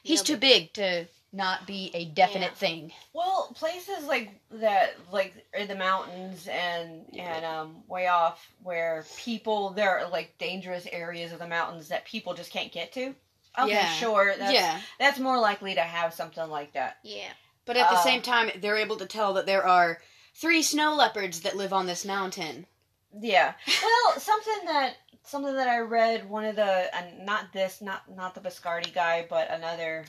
he's 0.02 0.20
Yeah, 0.20 0.24
too 0.24 0.36
big 0.36 0.72
to 0.74 1.06
not 1.32 1.66
be 1.66 1.90
a 1.94 2.06
definite 2.06 2.52
Yeah. 2.52 2.54
thing. 2.54 2.92
Well, 3.12 3.52
places 3.54 4.04
like 4.04 4.30
that, 4.50 4.96
like 5.12 5.34
in 5.52 5.68
the 5.68 5.74
mountains 5.74 6.48
and 6.48 7.04
and 7.16 7.44
um 7.44 7.82
way 7.86 8.06
off 8.06 8.46
where 8.62 9.04
people 9.18 9.70
there 9.70 9.98
are 9.98 10.08
like 10.08 10.36
dangerous 10.38 10.86
areas 10.90 11.32
of 11.32 11.38
the 11.38 11.46
mountains 11.46 11.88
that 11.88 12.04
people 12.06 12.34
just 12.34 12.50
can't 12.50 12.72
get 12.72 12.92
to. 12.92 13.14
Okay, 13.58 13.72
Yeah. 13.72 13.92
sure. 13.94 14.34
That's, 14.38 14.52
yeah. 14.52 14.80
that's 14.98 15.18
more 15.18 15.38
likely 15.38 15.74
to 15.74 15.80
have 15.82 16.14
something 16.14 16.48
like 16.48 16.72
that. 16.72 16.98
Yeah. 17.02 17.28
But 17.64 17.76
at 17.76 17.90
the 17.90 17.96
Uh, 17.96 18.02
same 18.02 18.22
time, 18.22 18.50
they're 18.56 18.76
able 18.76 18.96
to 18.96 19.06
tell 19.06 19.34
that 19.34 19.44
there 19.46 19.66
are 19.66 20.00
three 20.34 20.62
snow 20.62 20.94
leopards 20.94 21.40
that 21.40 21.56
live 21.56 21.72
on 21.72 21.86
this 21.86 22.04
mountain. 22.04 22.66
Yeah. 23.12 23.52
Well, 23.82 24.14
something 24.20 24.64
that 24.66 24.96
something 25.24 25.54
that 25.56 25.68
I 25.68 25.80
read 25.80 26.30
one 26.30 26.46
of 26.46 26.56
the 26.56 26.96
uh, 26.96 27.02
not 27.20 27.52
this 27.52 27.82
not 27.82 28.08
not 28.14 28.34
the 28.34 28.40
Biscardi 28.40 28.94
guy, 28.94 29.26
but 29.28 29.50
another. 29.50 30.06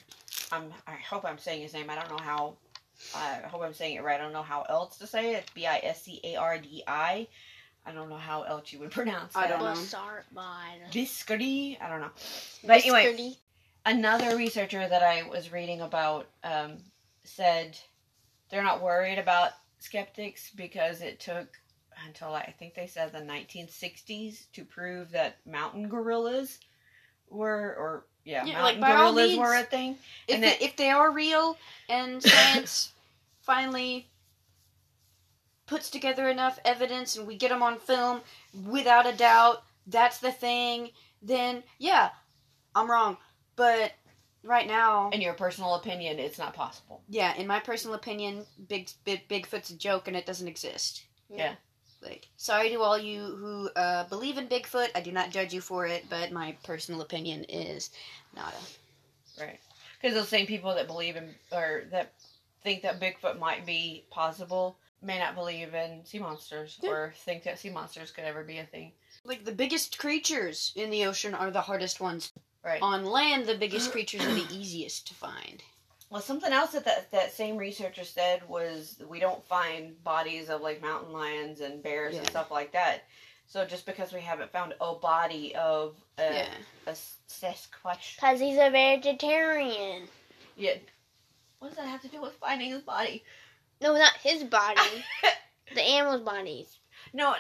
I'm 0.52 0.74
I 0.88 0.94
hope 0.94 1.26
I'm 1.26 1.38
saying 1.38 1.62
his 1.62 1.74
name. 1.74 1.90
I 1.90 1.96
don't 1.96 2.10
know 2.10 2.24
how. 2.24 2.56
I 3.16 3.40
hope 3.48 3.62
I'm 3.64 3.74
saying 3.74 3.96
it 3.96 4.04
right. 4.04 4.20
I 4.20 4.24
don't 4.24 4.34
know 4.34 4.44
how 4.44 4.64
else 4.64 4.98
to 4.98 5.08
say 5.08 5.36
it. 5.36 5.50
B 5.54 5.66
I 5.66 5.80
S 5.84 6.04
C 6.04 6.20
A 6.24 6.36
R 6.36 6.58
D 6.58 6.84
I. 6.88 7.28
I 7.86 7.92
don't 7.94 8.10
know 8.10 8.18
how 8.18 8.44
else 8.44 8.74
you 8.74 8.80
would 8.80 8.92
pronounce 9.00 9.34
that. 9.34 9.46
I 9.46 9.48
don't 9.48 9.60
know. 9.64 9.74
Biscardi. 10.92 11.78
I 11.82 11.90
don't 11.90 12.02
know. 12.02 12.12
But 12.66 12.82
anyway, 12.86 13.36
another 13.86 14.36
researcher 14.38 14.88
that 14.88 15.04
I 15.04 15.24
was 15.24 15.52
reading 15.52 15.82
about 15.82 16.28
um, 16.44 16.78
said 17.24 17.78
they're 18.50 18.64
not 18.64 18.82
worried 18.82 19.18
about 19.20 19.52
skeptics 19.80 20.52
because 20.56 21.02
it 21.02 21.20
took 21.20 21.48
until 22.08 22.34
I 22.34 22.54
think 22.60 22.76
they 22.76 22.88
said 22.88 23.12
the 23.12 23.20
1960s 23.20 24.52
to 24.54 24.64
prove 24.66 25.12
that 25.12 25.38
mountain 25.46 25.88
gorillas 25.90 26.60
were, 27.30 27.76
or 27.78 28.06
yeah, 28.26 28.46
Yeah, 28.46 28.62
like, 28.64 28.80
by 28.80 28.92
all 28.96 29.14
means, 29.14 29.40
were 29.40 29.56
a 29.56 29.64
thing. 29.64 29.98
If, 30.28 30.36
And 30.36 30.44
they, 30.44 30.50
that- 30.50 30.62
if 30.62 30.76
they 30.76 30.90
are 30.90 31.12
real 31.12 31.58
and 31.88 32.22
science 32.24 32.92
finally 33.42 34.08
puts 35.66 35.90
together 35.90 36.28
enough 36.30 36.60
evidence 36.66 37.16
and 37.16 37.28
we 37.28 37.36
get 37.36 37.50
them 37.50 37.62
on 37.64 37.80
film 37.80 38.22
without 38.66 39.06
a 39.06 39.14
doubt, 39.16 39.64
that's 39.88 40.20
the 40.20 40.32
thing, 40.32 40.90
then 41.22 41.64
yeah, 41.78 42.10
I'm 42.76 42.90
wrong. 42.90 43.18
But 43.56 43.92
right 44.44 44.68
now, 44.68 45.10
In 45.12 45.22
your 45.22 45.34
personal 45.34 45.76
opinion, 45.76 46.18
it's 46.20 46.40
not 46.40 46.54
possible. 46.54 47.02
yeah, 47.10 47.36
in 47.36 47.46
my 47.48 47.60
personal 47.60 47.96
opinion, 47.96 48.46
Big, 48.68 48.90
Big 49.06 49.28
Bigfoot's 49.28 49.70
a 49.70 49.76
joke 49.78 50.08
and 50.08 50.16
it 50.18 50.26
doesn't 50.26 50.48
exist. 50.48 51.04
Yeah. 51.30 51.54
Like, 52.02 52.28
sorry 52.38 52.70
to 52.70 52.80
all 52.82 52.98
you 52.98 53.22
who 53.22 53.70
uh, 53.76 54.06
believe 54.06 54.38
in 54.38 54.48
Bigfoot. 54.48 54.90
I 54.96 55.02
do 55.02 55.12
not 55.12 55.32
judge 55.32 55.54
you 55.54 55.62
for 55.62 55.86
it, 55.86 56.06
but 56.10 56.32
my 56.32 56.56
personal 56.64 57.02
opinion 57.02 57.44
is 57.46 57.90
nada. 58.36 58.56
Right. 59.40 59.60
Because 60.02 60.16
those 60.16 60.30
same 60.30 60.48
people 60.48 60.74
that 60.76 60.88
believe 60.88 61.18
in, 61.18 61.36
or 61.52 61.84
that 61.92 62.14
think 62.64 62.84
that 62.84 63.02
Bigfoot 63.02 63.38
might 63.38 63.66
be 63.66 64.06
possible, 64.10 64.78
may 65.02 65.20
not 65.20 65.36
believe 65.36 65.74
in 65.74 66.06
sea 66.06 66.20
monsters 66.20 66.78
Yeah. 66.82 66.90
or 66.90 67.14
think 67.18 67.44
that 67.44 67.60
sea 67.60 67.70
monsters 67.70 68.12
could 68.12 68.24
ever 68.24 68.44
be 68.44 68.60
a 68.60 68.66
thing. 68.66 68.92
Like 69.26 69.44
the 69.44 69.52
biggest 69.52 69.98
creatures 69.98 70.72
in 70.76 70.90
the 70.90 71.06
ocean 71.06 71.34
are 71.34 71.52
the 71.52 71.62
hardest 71.62 72.00
ones. 72.00 72.32
Right. 72.64 72.82
On 72.82 73.06
land, 73.06 73.46
the 73.46 73.56
biggest 73.56 73.92
creatures 73.92 74.26
are 74.26 74.34
the 74.34 74.48
easiest 74.54 75.08
to 75.08 75.14
find. 75.14 75.64
Well, 76.10 76.22
something 76.22 76.52
else 76.52 76.72
that, 76.72 76.86
that 76.86 77.12
that 77.12 77.34
same 77.34 77.56
researcher 77.58 78.04
said 78.04 78.48
was 78.50 79.02
we 79.08 79.20
don't 79.20 79.44
find 79.46 80.02
bodies 80.04 80.50
of 80.50 80.62
like 80.62 80.82
mountain 80.82 81.14
lions 81.14 81.62
and 81.62 81.84
bears 81.84 82.18
and 82.18 82.28
stuff 82.28 82.50
like 82.52 82.72
that. 82.74 83.04
So 83.46 83.66
just 83.66 83.86
because 83.86 84.12
we 84.14 84.20
haven't 84.22 84.52
found 84.52 84.74
a 84.82 84.94
body 84.96 85.56
of 85.56 85.96
a, 86.18 86.34
Yeah. 86.34 86.50
a 86.88 86.92
Sasquatch, 87.28 88.16
Because 88.16 88.40
he's 88.40 88.58
a 88.58 88.70
vegetarian. 88.70 90.08
yeah, 90.56 90.76
what 91.60 91.70
does 91.70 91.78
that 91.78 91.88
have 91.88 92.02
to 92.02 92.08
do 92.08 92.22
with 92.22 92.34
finding 92.34 92.70
his 92.72 92.82
body? 92.82 93.24
No, 93.82 93.94
not 93.94 94.14
his 94.24 94.44
body. 94.44 95.04
the 95.76 95.82
animal's 95.82 96.22
bodies. 96.22 96.78
no, 97.14 97.36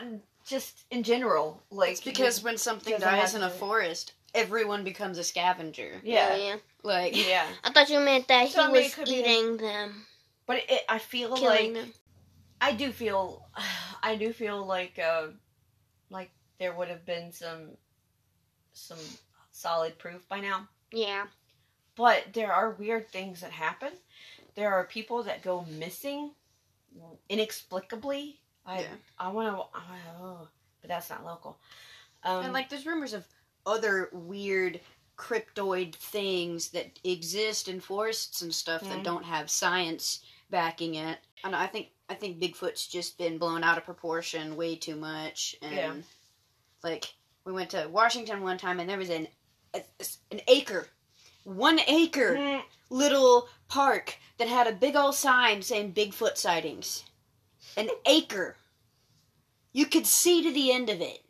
just 0.48 0.86
in 0.90 1.04
general, 1.04 1.62
like 1.70 1.92
It's 1.92 2.02
because 2.02 2.44
when 2.44 2.58
something 2.58 2.98
dies 3.00 3.36
in 3.36 3.44
a 3.44 3.50
to- 3.50 3.56
forest, 3.56 4.14
everyone 4.34 4.84
becomes 4.84 5.18
a 5.18 5.24
scavenger. 5.24 6.02
yeah, 6.04 6.36
yeah. 6.36 6.56
Like, 6.84 7.16
yeah. 7.28 7.46
I 7.64 7.72
thought 7.72 7.90
you 7.90 8.00
meant 8.00 8.28
that 8.30 8.50
So, 8.50 8.62
I 8.62 8.68
he 8.68 8.74
mean, 8.74 8.84
was 8.84 8.96
could 8.96 9.06
be- 9.06 9.16
eating 9.16 9.58
them, 9.58 10.06
But 10.46 10.64
it, 10.70 10.82
I 10.88 10.98
feel 11.00 11.32
like 11.42 11.74
them. 11.74 11.94
I 12.62 12.74
do 12.74 12.92
feel, 12.92 13.46
I 14.04 14.16
do 14.16 14.32
feel 14.34 14.66
like, 14.66 14.98
uh, 15.00 15.28
like 16.10 16.32
there 16.60 16.74
would 16.74 16.88
have 16.90 17.06
been 17.06 17.32
some, 17.32 17.72
some 18.74 18.98
solid 19.52 19.98
proof 19.98 20.28
by 20.30 20.40
now. 20.40 20.68
Yeah. 20.92 21.26
But 21.96 22.28
there 22.34 22.54
are 22.54 22.72
weird 22.72 23.10
things 23.10 23.42
that 23.42 23.52
happen. 23.52 23.92
There 24.56 24.72
are 24.74 24.86
people 24.86 25.24
that 25.24 25.42
go 25.44 25.66
missing 25.70 26.32
inexplicably. 27.30 28.40
I 28.66 28.82
Yeah. 28.82 28.88
I 29.18 29.28
want 29.30 29.56
to, 29.56 29.64
oh, 30.22 30.48
but 30.82 30.88
that's 30.90 31.10
not 31.10 31.26
local. 31.26 31.58
Um, 32.24 32.46
and 32.46 32.54
like, 32.54 32.70
there's 32.70 32.86
rumors 32.86 33.14
of 33.14 33.26
other 33.66 34.10
weird 34.12 34.80
cryptoid 35.20 35.94
things 35.96 36.70
that 36.70 36.98
exist 37.04 37.68
in 37.68 37.82
forests 37.82 38.42
and 38.42 38.56
stuff 38.56 38.82
that 38.84 39.04
don't 39.04 39.26
have 39.26 39.50
science 39.50 40.22
backing 40.50 40.96
it. 40.96 41.20
And 41.44 41.54
I 41.56 41.68
think 41.68 41.90
I 42.08 42.16
think 42.16 42.40
Bigfoot's 42.40 42.88
just 42.88 43.18
been 43.18 43.38
blown 43.38 43.64
out 43.64 43.78
of 43.78 43.84
proportion 43.84 44.56
way 44.56 44.76
too 44.76 44.96
much. 44.96 45.56
And 45.62 45.76
Yeah. 45.76 45.94
like, 46.84 47.14
we 47.46 47.52
went 47.54 47.70
to 47.72 47.88
Washington 47.92 48.42
one 48.42 48.58
time, 48.58 48.80
and 48.80 48.90
there 48.90 48.98
was 48.98 49.10
an 49.10 49.28
a, 49.76 49.84
an 50.32 50.42
acre 50.48 50.88
one 51.44 51.80
acre 51.88 52.36
Mm, 52.36 52.64
little 52.90 53.48
park 53.68 54.18
that 54.38 54.48
had 54.48 54.68
a 54.68 54.72
big 54.72 54.96
old 54.96 55.16
sign 55.16 55.62
saying 55.62 55.94
Bigfoot 55.94 56.38
sightings. 56.38 57.04
An 57.78 57.90
acre. 58.06 58.56
You 59.74 59.86
could 59.86 60.06
see 60.08 60.42
to 60.44 60.52
the 60.52 60.72
end 60.72 60.90
of 60.90 61.02
it. 61.02 61.24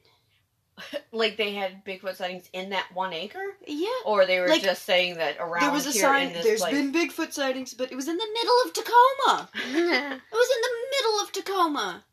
Like 1.12 1.38
they 1.38 1.54
had 1.54 1.84
Bigfoot 1.86 2.16
sightings 2.16 2.50
in 2.54 2.70
that 2.70 2.86
one 2.94 3.14
acre, 3.14 3.44
Yeah. 3.68 3.88
or 4.06 4.26
they 4.26 4.40
were 4.40 4.48
Like, 4.48 4.62
just 4.62 4.84
saying 4.86 5.16
that 5.16 5.38
around 5.40 5.64
There 5.64 5.72
was 5.72 5.86
a 5.88 5.94
sign. 5.94 6.34
There's 6.34 6.62
place. 6.62 6.74
been 6.74 6.94
Bigfoot 6.94 7.34
sightings, 7.34 7.74
but 7.74 7.92
it 7.92 7.96
was 7.96 8.08
in 8.08 8.18
the 8.18 8.28
middle 8.34 8.56
of 8.66 8.74
Tacoma. 8.74 9.50
It 9.56 10.34
was 10.34 10.50
in 10.56 10.62
the 10.62 10.76
middle 10.92 11.20
of 11.24 11.32
Tacoma. 11.32 12.04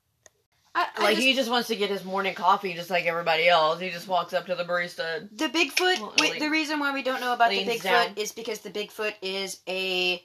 I, 0.74 0.86
I 0.96 1.02
like 1.04 1.14
just- 1.16 1.26
he 1.26 1.34
just 1.34 1.50
wants 1.50 1.68
to 1.68 1.76
get 1.76 1.88
his 1.90 2.04
morning 2.04 2.34
coffee 2.34 2.74
just 2.74 2.90
like 2.90 3.06
everybody 3.06 3.48
else. 3.48 3.80
He 3.80 3.90
just 3.90 4.08
walks 4.08 4.32
up 4.34 4.46
to 4.46 4.54
the 4.54 4.64
barista. 4.64 5.28
the 5.36 5.48
Bigfoot. 5.48 6.00
Well, 6.00 6.14
wait, 6.20 6.32
like, 6.32 6.40
the 6.40 6.50
reason 6.50 6.80
why 6.80 6.92
we 6.92 7.02
don't 7.02 7.20
know 7.20 7.32
about 7.32 7.50
the 7.50 7.64
Bigfoot 7.64 7.82
down. 7.82 8.12
is 8.16 8.32
because 8.32 8.60
the 8.60 8.70
Bigfoot 8.70 9.14
is 9.22 9.60
a 9.68 10.22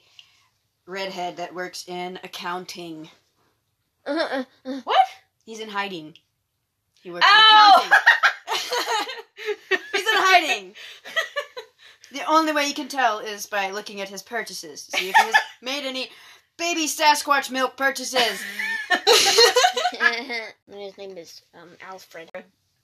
redhead 0.86 1.36
that 1.38 1.54
works 1.54 1.88
in 1.88 2.18
accounting. 2.24 3.08
What? 4.04 4.96
He's 5.44 5.60
in 5.60 5.68
hiding. 5.68 6.14
He 7.02 7.10
works 7.10 7.26
Oh! 7.28 7.80
in 7.84 7.86
accounting. 7.86 7.98
He's 9.92 10.00
in 10.00 10.06
hiding. 10.14 10.74
The 12.12 12.24
only 12.30 12.52
way 12.52 12.66
you 12.66 12.74
can 12.74 12.88
tell 12.88 13.20
is 13.20 13.46
by 13.46 13.70
looking 13.70 14.00
at 14.00 14.08
his 14.08 14.22
purchases. 14.22 14.82
See 14.82 15.08
if 15.08 15.16
he 15.16 15.22
has 15.24 15.34
made 15.62 15.84
any 15.86 16.10
baby 16.58 16.86
Sasquatch 16.86 17.50
milk 17.50 17.76
purchases. 17.76 18.42
His 20.68 20.98
name 20.98 21.16
is 21.16 21.42
um, 21.54 21.70
Alfred. 21.80 22.30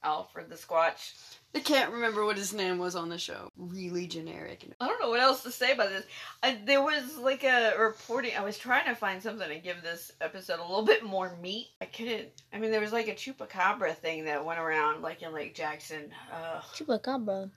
Alfred 0.02 0.48
the 0.48 0.54
Squatch. 0.54 1.12
I 1.54 1.60
can't 1.60 1.92
remember 1.92 2.24
what 2.24 2.36
his 2.36 2.52
name 2.52 2.78
was 2.78 2.94
on 2.94 3.08
the 3.08 3.18
show. 3.18 3.48
Really 3.56 4.06
generic. 4.06 4.64
I 4.80 4.86
don't 4.86 5.00
know 5.00 5.08
what 5.08 5.20
else 5.20 5.42
to 5.44 5.50
say 5.50 5.72
about 5.72 5.88
this. 5.88 6.04
I, 6.42 6.58
there 6.64 6.82
was 6.82 7.16
like 7.16 7.42
a 7.42 7.74
reporting. 7.78 8.32
I 8.38 8.44
was 8.44 8.58
trying 8.58 8.86
to 8.86 8.94
find 8.94 9.22
something 9.22 9.48
to 9.48 9.58
give 9.58 9.82
this 9.82 10.12
episode 10.20 10.60
a 10.60 10.62
little 10.62 10.84
bit 10.84 11.04
more 11.04 11.36
meat. 11.40 11.68
I 11.80 11.86
couldn't. 11.86 12.28
I 12.52 12.58
mean, 12.58 12.70
there 12.70 12.80
was 12.80 12.92
like 12.92 13.08
a 13.08 13.14
chupacabra 13.14 13.94
thing 13.96 14.26
that 14.26 14.44
went 14.44 14.60
around, 14.60 15.02
like 15.02 15.22
in 15.22 15.32
Lake 15.32 15.54
Jackson. 15.54 16.10
Uh, 16.32 16.60
Chupacabra. 16.74 17.50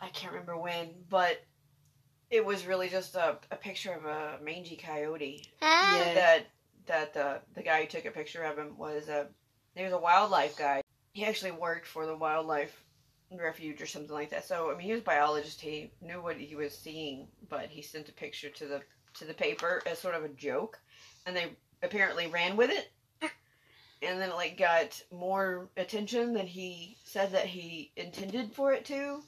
I 0.00 0.08
can't 0.08 0.32
remember 0.32 0.58
when, 0.58 0.90
but 1.08 1.40
it 2.30 2.44
was 2.44 2.66
really 2.66 2.88
just 2.88 3.14
a, 3.14 3.38
a 3.50 3.56
picture 3.56 3.92
of 3.92 4.04
a 4.04 4.38
mangy 4.42 4.76
coyote. 4.76 5.46
Ah. 5.62 5.98
Yeah. 5.98 6.14
That 6.14 6.46
that 6.86 7.14
the 7.14 7.40
the 7.54 7.62
guy 7.62 7.82
who 7.82 7.86
took 7.86 8.06
a 8.06 8.10
picture 8.10 8.42
of 8.42 8.58
him 8.58 8.76
was 8.76 9.08
a 9.08 9.28
he 9.74 9.84
was 9.84 9.92
a 9.92 9.98
wildlife 9.98 10.56
guy. 10.56 10.81
He 11.12 11.24
actually 11.24 11.52
worked 11.52 11.86
for 11.86 12.06
the 12.06 12.16
wildlife 12.16 12.84
refuge 13.30 13.80
or 13.80 13.86
something 13.86 14.12
like 14.12 14.30
that. 14.30 14.44
So 14.44 14.70
I 14.70 14.76
mean, 14.76 14.86
he 14.86 14.92
was 14.92 15.00
a 15.00 15.04
biologist. 15.04 15.60
He 15.60 15.92
knew 16.00 16.20
what 16.22 16.36
he 16.36 16.54
was 16.54 16.76
seeing, 16.76 17.28
but 17.48 17.66
he 17.66 17.82
sent 17.82 18.08
a 18.08 18.12
picture 18.12 18.50
to 18.50 18.66
the 18.66 18.82
to 19.14 19.24
the 19.24 19.34
paper 19.34 19.82
as 19.86 19.98
sort 19.98 20.14
of 20.14 20.24
a 20.24 20.28
joke, 20.28 20.78
and 21.26 21.36
they 21.36 21.46
apparently 21.82 22.26
ran 22.26 22.56
with 22.56 22.70
it. 22.70 22.90
And 24.04 24.20
then 24.20 24.30
it 24.30 24.34
like 24.34 24.56
got 24.58 25.00
more 25.12 25.68
attention 25.76 26.32
than 26.32 26.46
he 26.46 26.96
said 27.04 27.30
that 27.32 27.46
he 27.46 27.92
intended 27.96 28.52
for 28.52 28.72
it 28.72 28.84
to. 28.86 29.22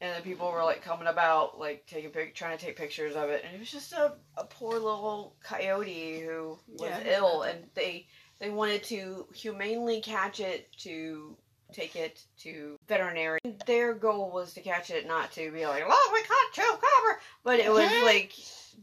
And 0.00 0.14
then 0.14 0.22
people 0.22 0.52
were 0.52 0.62
like 0.62 0.82
coming 0.82 1.08
about, 1.08 1.58
like 1.58 1.86
taking 1.86 2.10
pic, 2.10 2.34
trying 2.34 2.56
to 2.58 2.64
take 2.64 2.76
pictures 2.76 3.16
of 3.16 3.30
it, 3.30 3.42
and 3.44 3.56
it 3.56 3.58
was 3.58 3.70
just 3.70 3.92
a, 3.92 4.12
a 4.36 4.44
poor 4.44 4.74
little 4.74 5.34
coyote 5.42 6.20
who 6.20 6.58
was 6.68 6.90
Yeah. 6.90 7.16
ill, 7.16 7.42
and 7.42 7.64
they 7.74 8.06
they 8.38 8.50
wanted 8.50 8.84
to 8.84 9.26
humanely 9.34 10.00
catch 10.00 10.40
it 10.40 10.70
to 10.78 11.36
take 11.72 11.96
it 11.96 12.24
to 12.38 12.76
veterinary. 12.88 13.40
Their 13.66 13.92
goal 13.94 14.30
was 14.30 14.54
to 14.54 14.60
catch 14.60 14.90
it, 14.90 15.06
not 15.06 15.32
to 15.32 15.50
be 15.50 15.66
like, 15.66 15.84
"Oh, 15.86 16.10
we 16.12 16.22
caught 16.22 16.52
chupacabra," 16.54 17.18
but 17.44 17.58
it 17.60 17.70
was 17.70 17.90
like 18.04 18.32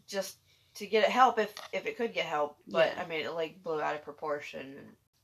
just 0.08 0.38
to 0.76 0.86
get 0.86 1.04
it 1.04 1.10
help 1.10 1.40
if 1.40 1.54
if 1.74 1.86
it 1.86 1.98
could 1.98 2.14
get 2.14 2.26
help. 2.26 2.58
But 2.68 2.94
Yeah. 2.96 3.04
I 3.04 3.08
mean, 3.08 3.26
it 3.26 3.34
like 3.34 3.64
blew 3.64 3.82
out 3.82 3.96
of 3.96 4.04
proportion. 4.04 4.76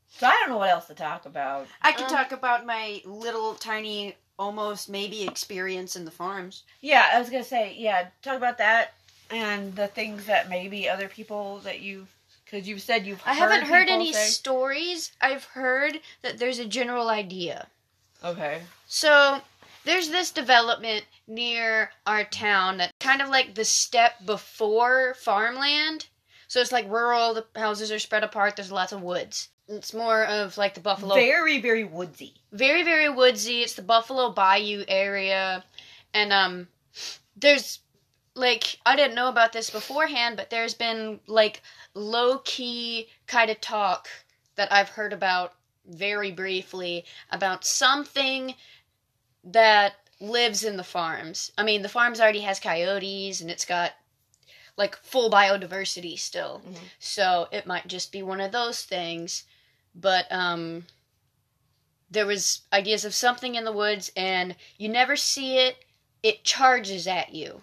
So 0.08 0.26
I 0.26 0.32
don't 0.32 0.50
know 0.50 0.58
what 0.58 0.68
else 0.70 0.86
to 0.88 0.94
talk 0.94 1.24
about. 1.26 1.66
I 1.80 1.92
could 1.92 2.04
Um, 2.04 2.10
talk 2.10 2.32
about 2.32 2.66
my 2.66 3.00
little 3.06 3.54
tiny, 3.54 4.14
almost 4.38 4.90
maybe 4.90 5.22
experience 5.26 5.96
in 5.96 6.04
the 6.04 6.10
farms. 6.10 6.64
Yeah, 6.80 7.08
I 7.14 7.18
was 7.18 7.30
gonna 7.30 7.44
say, 7.44 7.74
yeah, 7.78 8.08
talk 8.22 8.36
about 8.36 8.58
that 8.58 8.94
and 9.30 9.74
the 9.74 9.86
things 9.88 10.26
that 10.26 10.50
maybe 10.50 10.86
other 10.88 11.08
people 11.08 11.58
that 11.60 11.80
you've, 11.80 12.14
because 12.52 12.68
you've 12.68 12.82
said 12.82 13.06
you've. 13.06 13.22
I 13.24 13.32
haven't 13.34 13.62
heard 13.66 13.88
any 13.88 14.12
say- 14.12 14.26
stories. 14.26 15.12
I've 15.20 15.44
heard 15.44 15.98
that 16.20 16.38
there's 16.38 16.58
a 16.58 16.66
general 16.66 17.08
idea. 17.08 17.68
Okay. 18.22 18.60
So 18.86 19.40
there's 19.84 20.10
this 20.10 20.30
development 20.30 21.06
near 21.26 21.90
our 22.06 22.24
town 22.24 22.76
that 22.76 22.92
kind 23.00 23.22
of 23.22 23.30
like 23.30 23.54
the 23.54 23.64
step 23.64 24.24
before 24.26 25.14
farmland. 25.14 26.06
So 26.46 26.60
it's 26.60 26.72
like 26.72 26.90
rural. 26.90 27.34
The 27.34 27.46
houses 27.58 27.90
are 27.90 27.98
spread 27.98 28.22
apart. 28.22 28.56
There's 28.56 28.70
lots 28.70 28.92
of 28.92 29.02
woods. 29.02 29.48
It's 29.68 29.94
more 29.94 30.24
of 30.26 30.58
like 30.58 30.74
the 30.74 30.80
buffalo 30.80 31.14
Very, 31.14 31.58
very 31.60 31.84
woodsy. 31.84 32.34
very 32.52 32.82
very 32.82 33.08
woodsy 33.08 33.62
it's 33.62 33.72
the 33.74 33.80
buffalo 33.80 34.30
bayou 34.30 34.84
area 34.86 35.64
and 36.12 36.30
um 36.32 36.68
there's 37.36 37.78
like 38.34 38.78
i 38.86 38.96
didn't 38.96 39.14
know 39.14 39.28
about 39.28 39.52
this 39.52 39.70
beforehand 39.70 40.36
but 40.36 40.50
there's 40.50 40.74
been 40.74 41.20
like 41.26 41.62
low 41.94 42.38
key 42.44 43.08
kind 43.26 43.50
of 43.50 43.60
talk 43.60 44.08
that 44.56 44.72
i've 44.72 44.88
heard 44.90 45.12
about 45.12 45.54
very 45.86 46.30
briefly 46.30 47.04
about 47.30 47.64
something 47.64 48.54
that 49.44 49.94
lives 50.20 50.62
in 50.62 50.76
the 50.76 50.84
farms. 50.84 51.50
I 51.58 51.64
mean 51.64 51.82
the 51.82 51.88
farms 51.88 52.20
already 52.20 52.40
has 52.42 52.60
coyotes 52.60 53.40
and 53.40 53.50
it's 53.50 53.64
got 53.64 53.92
like 54.76 54.96
full 54.96 55.30
biodiversity 55.30 56.18
still. 56.18 56.62
Mhm. 56.64 56.76
so 56.98 57.48
it 57.50 57.66
might 57.66 57.88
just 57.88 58.12
be 58.12 58.22
one 58.22 58.40
of 58.40 58.52
those 58.52 58.84
things. 58.84 59.44
But 59.94 60.30
um 60.30 60.86
there 62.10 62.26
was 62.26 62.62
ideas 62.72 63.04
of 63.04 63.14
something 63.14 63.54
in 63.54 63.64
the 63.64 63.72
woods 63.72 64.12
and 64.16 64.54
you 64.78 64.88
never 64.88 65.16
see 65.16 65.58
it 65.58 65.84
it 66.22 66.44
charges 66.44 67.06
at 67.06 67.34
you 67.34 67.62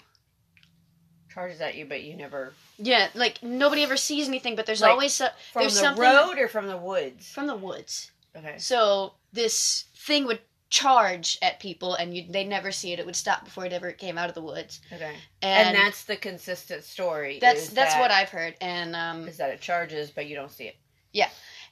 Charges 1.34 1.62
at 1.62 1.76
you, 1.76 1.86
but 1.86 2.02
you 2.04 2.15
never. 2.15 2.54
yeah 2.78 3.08
like 3.13 3.42
nobody 3.44 3.84
ever 3.84 3.98
sees 3.98 4.28
anything 4.28 4.56
but 4.56 4.65
there's 4.65 4.82
Like, 4.82 4.92
always 4.92 5.13
so, 5.13 5.28
From 5.54 5.62
there's 5.62 5.74
the 5.76 5.80
something 5.82 6.04
road 6.04 6.38
or 6.39 6.48
from 6.48 6.68
the 6.68 6.78
woods? 6.78 7.30
from 7.32 7.48
the 7.48 7.56
woods 7.56 8.12
Okay. 8.36 8.56
so 8.58 9.13
this 9.34 9.86
thing 9.96 10.26
would 10.26 10.39
charge 10.70 11.38
at 11.42 11.60
people 11.60 11.96
and 11.96 12.15
you 12.15 12.26
they'd 12.30 12.48
never 12.48 12.72
see 12.72 12.94
it 12.94 13.00
it 13.00 13.06
would 13.06 13.15
stop 13.15 13.44
before 13.44 13.65
it 13.65 13.74
ever 13.74 13.92
came 13.92 14.18
out 14.20 14.30
of 14.30 14.36
the 14.36 14.42
woods 14.42 14.82
Okay. 14.94 15.15
and, 15.42 15.68
And, 15.70 15.76
that's 15.76 16.04
the 16.04 16.15
consistent 16.15 16.84
story. 16.84 17.39
that's 17.42 17.70
that's 17.70 17.94
that- 17.96 18.00
what 18.02 18.12
i've 18.12 18.30
heard 18.30 18.56
and 18.62 18.96
um 18.96 19.28
Is 19.28 19.38
that 19.38 19.50
it 19.50 19.62
charges, 19.62 20.12
but 20.12 20.28
you 20.28 20.36
don't 20.36 20.52
see 20.52 20.65
it. 20.65 20.76
Yeah, 21.12 21.30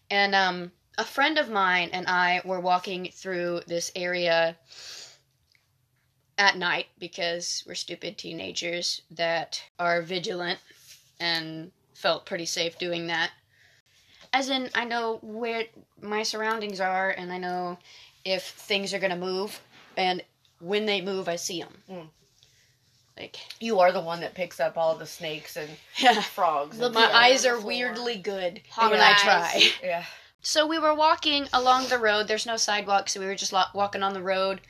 and 0.10 0.34
um 0.36 0.72
a 1.00 1.04
friend 1.04 1.38
of 1.38 1.48
mine 1.50 1.90
and 1.94 2.08
I 2.08 2.42
were 2.44 2.60
walking 2.60 3.12
through 3.14 3.62
this 3.68 3.92
area 3.96 4.58
at 6.38 6.58
night 6.58 6.88
because 7.00 7.64
we're 7.68 7.76
stupid 7.76 8.18
teenagers 8.18 9.02
that 9.12 9.62
are 9.80 10.02
vigilant 10.02 10.60
and 11.20 11.72
felt 11.94 12.26
pretty 12.26 12.46
safe 12.46 12.78
doing 12.78 13.08
that. 13.08 13.32
As 14.34 14.50
in, 14.50 14.70
I 14.76 14.84
know 14.86 15.20
where 15.22 15.64
my 16.02 16.24
surroundings 16.24 16.80
are 16.80 17.10
and 17.10 17.32
I 17.32 17.38
know 17.38 17.78
if 18.26 18.44
things 18.44 18.94
are 18.94 19.00
going 19.00 19.12
to 19.12 19.18
move, 19.18 19.60
and 19.96 20.22
when 20.60 20.86
they 20.86 21.02
move, 21.02 21.30
I 21.30 21.38
see 21.38 21.62
them. 21.62 21.74
Mm. 21.90 22.08
Like, 23.18 23.38
You 23.60 23.80
are 23.80 23.92
the 23.92 24.02
one 24.02 24.20
that 24.20 24.36
picks 24.36 24.60
up 24.60 24.78
all 24.78 24.96
the 24.96 25.06
snakes 25.08 25.56
and 25.56 25.70
yeah. 25.98 26.22
frogs. 26.22 26.80
And 26.80 26.94
My 26.94 27.10
eyes 27.12 27.46
are 27.46 27.60
weirdly 27.60 28.18
good 28.18 28.62
Hawk 28.70 28.92
when 28.92 29.00
I 29.00 29.14
try. 29.14 29.64
yeah. 29.84 30.04
So 30.42 30.68
we 30.68 30.78
were 30.78 30.94
walking 30.94 31.48
along 31.52 31.88
the 31.88 31.98
road. 31.98 32.28
There's 32.28 32.46
no 32.46 32.58
sidewalk, 32.58 33.10
so 33.10 33.20
we 33.20 33.26
were 33.26 33.36
just 33.36 33.54
lo- 33.54 33.64
walking 33.74 34.04
on 34.04 34.14
the 34.14 34.22
road. 34.22 34.62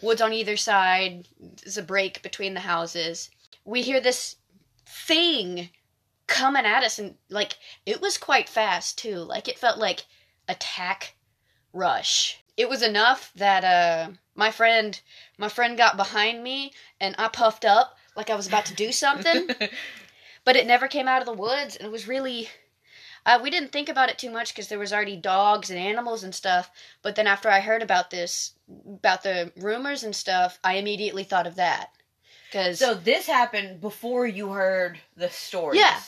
Woods 0.00 0.20
on 0.20 0.32
either 0.32 0.56
side. 0.56 1.28
There's 1.38 1.78
a 1.78 1.82
break 1.82 2.22
between 2.22 2.54
the 2.54 2.60
houses. 2.60 3.30
We 3.64 3.82
hear 3.82 4.00
this 4.00 4.36
thing 4.86 5.70
coming 6.26 6.66
at 6.66 6.84
us, 6.84 6.98
and 6.98 7.16
like 7.28 7.56
it 7.86 8.00
was 8.00 8.18
quite 8.18 8.48
fast 8.48 8.98
too. 8.98 9.16
Like 9.16 9.48
it 9.48 9.58
felt 9.58 9.78
like 9.78 10.06
attack 10.48 11.16
rush. 11.72 12.42
It 12.56 12.68
was 12.68 12.82
enough 12.82 13.32
that 13.36 13.64
uh 13.64 14.10
my 14.34 14.50
friend 14.50 15.00
my 15.38 15.48
friend 15.48 15.76
got 15.76 15.96
behind 15.96 16.42
me, 16.42 16.72
and 17.00 17.14
I 17.18 17.28
puffed 17.28 17.64
up 17.64 17.96
like 18.16 18.30
I 18.30 18.36
was 18.36 18.46
about 18.46 18.66
to 18.66 18.74
do 18.74 18.92
something 18.92 19.48
but 20.44 20.56
it 20.56 20.66
never 20.66 20.88
came 20.88 21.08
out 21.08 21.20
of 21.20 21.26
the 21.26 21.32
woods 21.32 21.76
and 21.76 21.86
it 21.86 21.90
was 21.90 22.08
really 22.08 22.48
uh, 23.26 23.38
we 23.42 23.50
didn't 23.50 23.72
think 23.72 23.88
about 23.88 24.08
it 24.10 24.18
too 24.18 24.30
much 24.30 24.52
because 24.52 24.68
there 24.68 24.78
was 24.78 24.92
already 24.92 25.16
dogs 25.16 25.70
and 25.70 25.78
animals 25.78 26.22
and 26.24 26.34
stuff 26.34 26.70
but 27.02 27.14
then 27.16 27.26
after 27.26 27.48
i 27.48 27.60
heard 27.60 27.82
about 27.82 28.10
this 28.10 28.52
about 28.86 29.22
the 29.22 29.52
rumors 29.56 30.02
and 30.02 30.14
stuff 30.14 30.58
i 30.64 30.74
immediately 30.74 31.24
thought 31.24 31.46
of 31.46 31.56
that 31.56 31.90
because 32.50 32.78
so 32.78 32.94
this 32.94 33.26
happened 33.26 33.80
before 33.80 34.26
you 34.26 34.50
heard 34.50 34.98
the 35.16 35.28
stories. 35.28 35.80
Yeah. 35.80 35.98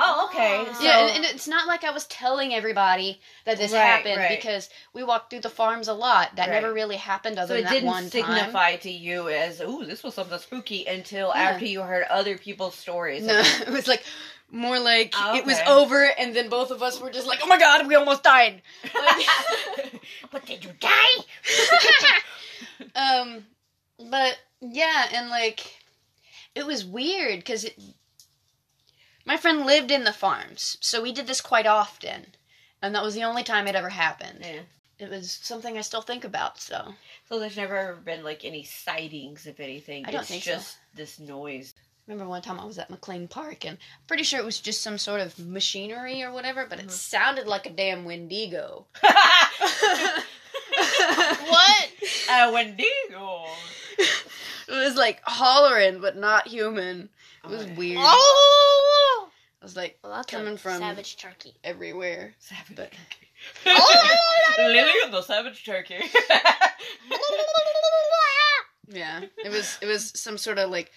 Oh, 0.00 0.28
okay. 0.28 0.64
So, 0.74 0.84
yeah, 0.84 0.98
and, 1.08 1.24
and 1.24 1.34
it's 1.34 1.48
not 1.48 1.66
like 1.66 1.82
I 1.82 1.90
was 1.90 2.06
telling 2.06 2.54
everybody 2.54 3.20
that 3.44 3.58
this 3.58 3.72
Right, 3.72 3.80
happened 3.80 4.16
right. 4.18 4.40
because 4.40 4.70
we 4.92 5.02
walked 5.02 5.30
through 5.30 5.40
the 5.40 5.50
farms 5.50 5.88
a 5.88 5.92
lot. 5.92 6.36
That 6.36 6.50
never 6.50 6.72
really 6.72 6.96
happened 6.96 7.38
other 7.38 7.54
so 7.56 7.62
than 7.62 7.66
it 7.66 7.80
didn't 7.80 8.10
signify 8.10 8.76
to 8.76 8.90
you 8.90 9.28
as, 9.28 9.60
ooh, 9.60 9.84
this 9.84 10.02
was 10.04 10.14
something 10.14 10.38
spooky 10.38 10.86
until 10.86 11.32
Yeah. 11.34 11.50
after 11.50 11.64
you 11.64 11.82
heard 11.82 12.04
other 12.10 12.38
people's 12.38 12.76
stories. 12.76 13.24
No, 13.24 13.38
it 13.66 13.70
was 13.70 13.88
like 13.88 14.04
more 14.50 14.78
like 14.78 15.12
Oh, 15.16 15.36
it 15.36 15.44
was 15.44 15.58
over, 15.66 16.04
and 16.18 16.34
then 16.34 16.48
both 16.48 16.70
of 16.70 16.82
us 16.82 17.00
were 17.00 17.10
just 17.10 17.26
like, 17.26 17.40
"Oh 17.42 17.46
my 17.46 17.58
god, 17.58 17.86
we 17.86 17.94
almost 17.94 18.22
died." 18.22 18.62
but 20.32 20.46
did 20.46 20.64
you 20.64 20.70
die? 20.80 21.24
um, 22.94 23.44
but 24.10 24.38
yeah, 24.60 25.08
and 25.12 25.28
like 25.30 25.76
it 26.54 26.66
was 26.66 26.84
weird 26.84 27.40
because 27.40 27.66
my 29.24 29.36
friend 29.36 29.66
lived 29.66 29.90
in 29.90 30.04
the 30.04 30.12
farms, 30.12 30.78
so 30.80 31.02
we 31.02 31.12
did 31.12 31.26
this 31.26 31.40
quite 31.40 31.66
often, 31.66 32.34
and 32.80 32.94
that 32.94 33.02
was 33.02 33.14
the 33.14 33.24
only 33.24 33.42
time 33.42 33.66
it 33.66 33.74
ever 33.74 33.90
happened. 33.90 34.40
Yeah. 34.40 34.60
It 34.98 35.10
was 35.10 35.30
something 35.30 35.78
I 35.78 35.82
still 35.82 36.00
think 36.00 36.24
about. 36.24 36.58
So 36.58 36.94
So 37.28 37.38
there's 37.38 37.56
never 37.56 38.00
been 38.04 38.24
like 38.24 38.44
any 38.44 38.64
sightings 38.64 39.46
of 39.46 39.60
anything. 39.60 40.04
I 40.06 40.10
don't 40.10 40.22
it's 40.22 40.30
think 40.30 40.42
so. 40.42 40.52
just 40.54 40.78
this 40.94 41.20
noise. 41.20 41.74
Remember 42.08 42.26
one 42.28 42.40
time 42.42 42.58
I 42.58 42.64
was 42.64 42.78
at 42.78 42.88
MacLean 42.90 43.28
Park, 43.28 43.64
and 43.66 43.76
I'm 43.76 44.06
pretty 44.06 44.22
sure 44.24 44.40
it 44.40 44.44
was 44.44 44.58
just 44.60 44.80
some 44.80 44.96
sort 44.98 45.20
of 45.20 45.38
machinery 45.38 46.22
or 46.22 46.32
whatever, 46.32 46.64
but 46.68 46.78
it 46.80 46.86
Mhm. 46.86 46.90
sounded 46.90 47.46
like 47.46 47.66
a 47.66 47.70
damn 47.70 48.04
Wendigo. 48.06 48.86
What? 51.48 51.88
A 52.30 52.52
Wendigo. 52.52 53.44
It 53.98 54.70
was 54.70 54.94
like 54.96 55.20
hollering, 55.24 56.00
but 56.00 56.16
not 56.16 56.46
human. 56.46 57.08
It 57.44 57.50
was 57.50 57.64
Oh, 57.64 57.74
weird. 57.74 57.98
Oh! 58.00 59.28
It 59.60 59.64
was 59.64 59.76
like 59.76 59.98
Well, 60.02 60.12
that's 60.14 60.30
Coming 60.30 60.56
from- 60.56 60.78
savage 60.78 61.16
turkey. 61.16 61.54
everywhere. 61.64 62.34
Savage 62.38 62.76
But- 62.76 62.92
turkey. 62.92 63.28
Oh! 63.66 64.54
Lily 64.58 64.92
and 65.04 65.12
the 65.12 65.22
savage 65.22 65.64
turkey. 65.64 65.96
Yeah, 68.90 69.20
it 69.44 69.50
was 69.50 69.78
it 69.82 69.86
was 69.86 70.18
some 70.18 70.38
sort 70.38 70.58
of 70.58 70.70
like 70.70 70.90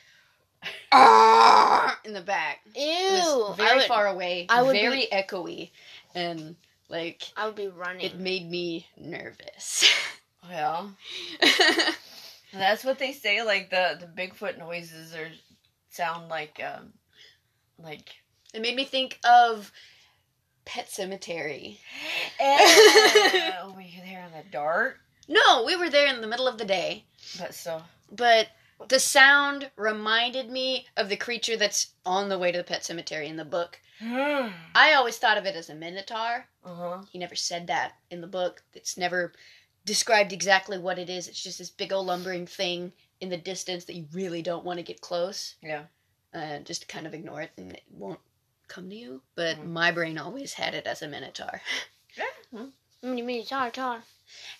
in 2.06 2.14
the 2.14 2.22
back. 2.26 2.60
Ew! 2.76 2.82
It 2.82 3.14
was 3.14 3.60
I 3.60 3.64
very 3.64 3.78
would, 3.80 3.88
far 3.88 4.08
away, 4.08 4.46
I 4.50 4.62
would 4.62 4.74
very 4.74 5.08
echoey, 5.12 5.72
and 6.16 6.56
like 6.90 7.24
I 7.38 7.46
would 7.46 7.56
be 7.56 7.68
running. 7.68 8.06
it 8.06 8.20
made 8.20 8.50
me 8.50 8.88
nervous. 8.98 9.90
well, 10.50 10.96
that's 12.54 12.84
what 12.84 13.00
they 13.00 13.12
say. 13.14 13.44
Like 13.44 13.70
the 13.70 13.98
the 14.00 14.08
Bigfoot 14.22 14.58
noises 14.58 15.16
are 15.16 15.30
sound 15.90 16.30
like 16.30 16.62
um 16.64 16.94
like. 17.80 18.10
it 18.54 18.62
made 18.62 18.76
me 18.76 18.86
think 18.86 19.20
of 19.24 19.72
Pet 20.66 20.88
Sematary. 20.90 21.80
oh, 22.40 23.74
were 23.76 23.82
you 23.82 24.02
there 24.06 24.26
in 24.26 24.32
the 24.32 24.50
dark? 24.52 25.00
No, 25.28 25.64
we 25.66 25.76
were 25.76 25.90
there 25.90 26.14
in 26.14 26.22
the 26.22 26.28
middle 26.28 26.48
of 26.48 26.58
the 26.58 26.66
day, 26.66 27.06
But 27.40 27.54
so. 27.54 27.82
but 28.12 28.48
the 28.90 29.00
sound 29.00 29.72
reminded 29.76 30.50
me 30.50 30.88
of 30.98 31.10
the 31.10 31.18
creature 31.18 31.58
that's 31.58 31.88
on 32.06 32.30
the 32.30 32.38
way 32.40 32.52
to 32.52 32.58
the 32.58 32.64
pet 32.64 32.84
cemetery 32.86 33.28
in 33.28 33.38
the 33.38 33.46
book. 33.46 33.80
I 34.02 34.94
always 34.94 35.18
thought 35.18 35.38
of 35.38 35.46
it 35.46 35.56
as 35.56 35.70
a 35.70 35.76
minotaur. 35.76 36.46
huh. 36.64 37.02
He 37.12 37.20
never 37.20 37.36
said 37.36 37.68
that 37.68 37.94
in 38.10 38.22
the 38.22 38.28
book. 38.28 38.64
It's 38.74 38.98
never 38.98 39.34
described 39.86 40.34
exactly 40.34 40.78
what 40.78 41.00
it 41.00 41.10
is. 41.10 41.28
It's 41.28 41.42
just 41.44 41.58
this 41.60 41.70
big 41.70 41.92
old 41.94 42.08
lumbering 42.08 42.46
thing 42.48 42.92
in 43.20 43.30
the 43.30 43.38
distance 43.38 43.86
that 43.86 43.96
you 43.96 44.06
really 44.14 44.42
don't 44.42 44.66
want 44.66 44.78
to 44.78 44.84
get 44.84 45.02
close. 45.02 45.56
Yeah. 45.62 45.84
Uh, 46.34 46.60
just 46.60 46.88
kind 46.88 47.06
of 47.06 47.14
ignore 47.14 47.42
it 47.42 47.52
and 47.58 47.74
it 47.74 47.84
won't 47.92 48.20
come 48.68 48.90
to 48.90 48.96
you. 48.96 49.22
But 49.36 49.58
Mhm. 49.58 49.66
my 49.68 49.92
brain 49.92 50.18
always 50.18 50.54
had 50.54 50.74
it 50.74 50.88
as 50.88 51.02
a 51.02 51.08
minotaur. 51.08 51.62
Yeah. 52.18 52.66
Mini 53.02 53.22
mini 53.22 53.46
tar 53.46 53.72
tar. 53.72 54.04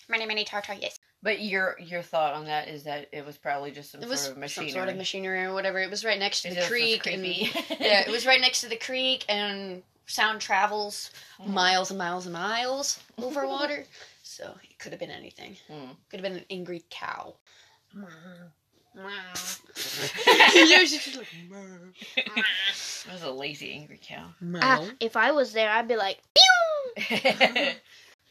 Mini 0.08 0.24
mini 0.24 0.42
tartar, 0.44 0.72
yes. 0.80 0.98
But 1.22 1.40
your 1.40 1.76
your 1.78 2.02
thought 2.02 2.34
on 2.34 2.46
that 2.46 2.66
is 2.68 2.82
that 2.84 3.08
it 3.12 3.24
was 3.24 3.36
probably 3.36 3.70
just 3.70 3.92
some 3.92 4.02
It 4.02 4.08
was 4.08 4.20
sort 4.20 4.30
of 4.30 4.34
some 4.34 4.40
machinery. 4.40 4.72
sort 4.72 4.88
of 4.88 4.96
machinery 4.96 5.44
or 5.44 5.52
whatever. 5.54 5.78
It 5.78 5.88
was 5.90 6.04
right 6.04 6.18
next 6.18 6.42
to 6.42 6.48
It 6.48 6.56
the 6.56 6.66
creek. 6.66 7.06
And, 7.06 7.24
yeah, 7.26 8.00
it 8.00 8.10
was 8.10 8.26
right 8.26 8.40
next 8.40 8.60
to 8.62 8.68
the 8.68 8.76
creek, 8.76 9.24
and 9.28 9.82
sound 10.06 10.40
travels 10.40 11.10
Mhm. 11.40 11.46
miles 11.48 11.90
and 11.90 11.98
miles 11.98 12.26
and 12.26 12.32
miles 12.32 12.98
over 13.22 13.46
water. 13.46 13.84
So 14.24 14.52
it 14.64 14.78
could 14.78 14.90
have 14.92 14.98
been 15.00 15.10
anything. 15.10 15.56
Mm. 15.70 15.96
Could 16.10 16.20
have 16.20 16.22
been 16.28 16.38
an 16.40 16.46
angry 16.50 16.82
cow. 16.90 17.34
it 18.94 20.88
just 20.88 21.16
like, 21.16 21.26
was 23.12 23.22
a 23.22 23.30
lazy, 23.30 23.72
angry 23.72 24.00
cow. 24.02 24.26
Ah, 24.60 24.84
if 25.00 25.16
I 25.16 25.30
was 25.32 25.52
there, 25.52 25.70
I'd 25.70 25.88
be 25.88 25.96
like, 25.96 26.18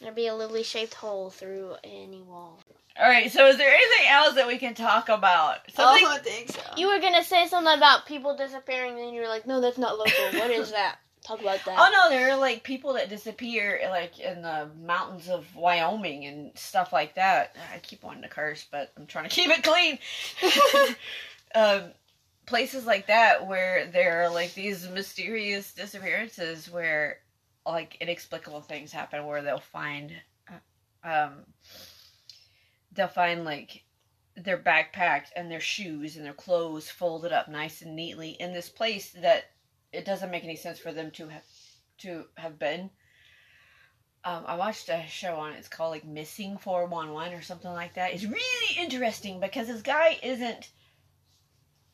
there'd 0.02 0.16
be 0.16 0.28
a 0.28 0.36
lily 0.36 0.64
shaped 0.64 0.94
hole 0.96 1.30
through 1.30 1.76
any 1.84 2.22
wall. 2.22 2.60
All 3.00 3.10
right. 3.10 3.32
So, 3.32 3.48
is 3.48 3.58
there 3.58 3.74
anything 3.74 4.08
else 4.10 4.36
that 4.36 4.48
we 4.48 4.58
can 4.58 4.74
talk 4.74 5.10
about? 5.10 5.60
Oh, 5.78 5.98
Something. 5.98 6.08
I 6.08 6.18
think 6.18 6.50
so. 6.50 6.62
You 6.78 6.88
were 6.88 7.00
gonna 7.00 7.24
say 7.24 7.48
something 7.48 7.74
about 7.76 8.06
people 8.06 8.36
disappearing, 8.36 9.00
and 9.00 9.14
you 9.14 9.22
were 9.22 9.28
like, 9.28 9.48
no, 9.48 9.62
that's 9.62 9.78
not 9.78 9.98
local. 9.98 10.40
What 10.40 10.52
is 10.52 10.72
that? 10.74 10.98
Talk 11.24 11.40
about 11.40 11.64
that. 11.66 11.78
Oh 11.78 11.90
no, 11.92 12.10
there 12.10 12.32
are 12.32 12.38
like 12.38 12.64
people 12.64 12.94
that 12.94 13.10
disappear 13.10 13.80
like 13.90 14.20
in 14.20 14.42
the 14.42 14.70
mountains 14.84 15.30
of 15.30 15.56
Wyoming 15.56 16.26
and 16.26 16.52
stuff 16.58 16.92
like 16.92 17.16
that. 17.16 17.56
I 17.74 17.78
keep 17.78 18.04
wanting 18.04 18.24
to 18.24 18.28
curse, 18.30 18.66
but 18.72 18.92
I'm 18.98 19.06
trying 19.06 19.30
to 19.30 19.36
keep 19.36 19.50
it 19.50 19.64
clean. 19.64 20.00
um, 21.56 21.92
places 22.48 22.86
like 22.88 23.08
that 23.08 23.46
where 23.46 23.86
there 23.86 24.24
are 24.24 24.30
like 24.30 24.56
these 24.56 24.90
mysterious 24.90 25.74
disappearances 25.74 26.72
where 26.72 27.20
like 27.68 27.98
inexplicable 28.02 28.62
things 28.62 28.92
happen 28.92 29.26
where 29.28 29.44
they'll 29.44 29.60
find 29.60 30.12
uh, 30.50 31.08
um 31.08 31.34
they'll 32.94 33.08
find 33.08 33.46
like 33.46 33.84
their 34.36 34.58
backpack 34.58 35.26
and 35.36 35.52
their 35.52 35.60
shoes 35.60 36.16
and 36.16 36.26
their 36.26 36.34
clothes 36.34 36.90
folded 36.90 37.32
up 37.32 37.50
nice 37.50 37.82
and 37.82 37.96
neatly 37.96 38.32
in 38.40 38.54
this 38.54 38.70
place 38.70 39.12
that 39.22 39.46
it 39.92 40.06
doesn't 40.06 40.32
make 40.32 40.44
any 40.44 40.56
sense 40.56 40.80
for 40.80 40.92
them 40.92 41.12
to 41.12 41.28
have 41.28 41.44
to 42.00 42.26
have 42.36 42.58
been. 42.58 42.90
Um, 44.24 44.44
I 44.46 44.56
watched 44.56 44.90
a 44.90 45.04
show 45.10 45.36
on 45.36 45.54
it. 45.54 45.58
It's 45.58 45.68
called 45.68 45.92
like 45.92 46.06
Missing 46.06 46.58
Four 46.58 46.86
One 46.86 47.12
One 47.12 47.34
or 47.34 47.42
something 47.42 47.72
like 47.72 47.96
that. 47.96 48.14
It's 48.14 48.24
really 48.24 48.78
interesting 48.80 49.40
because 49.40 49.68
this 49.68 49.82
guy 49.82 50.18
isn't 50.22 50.70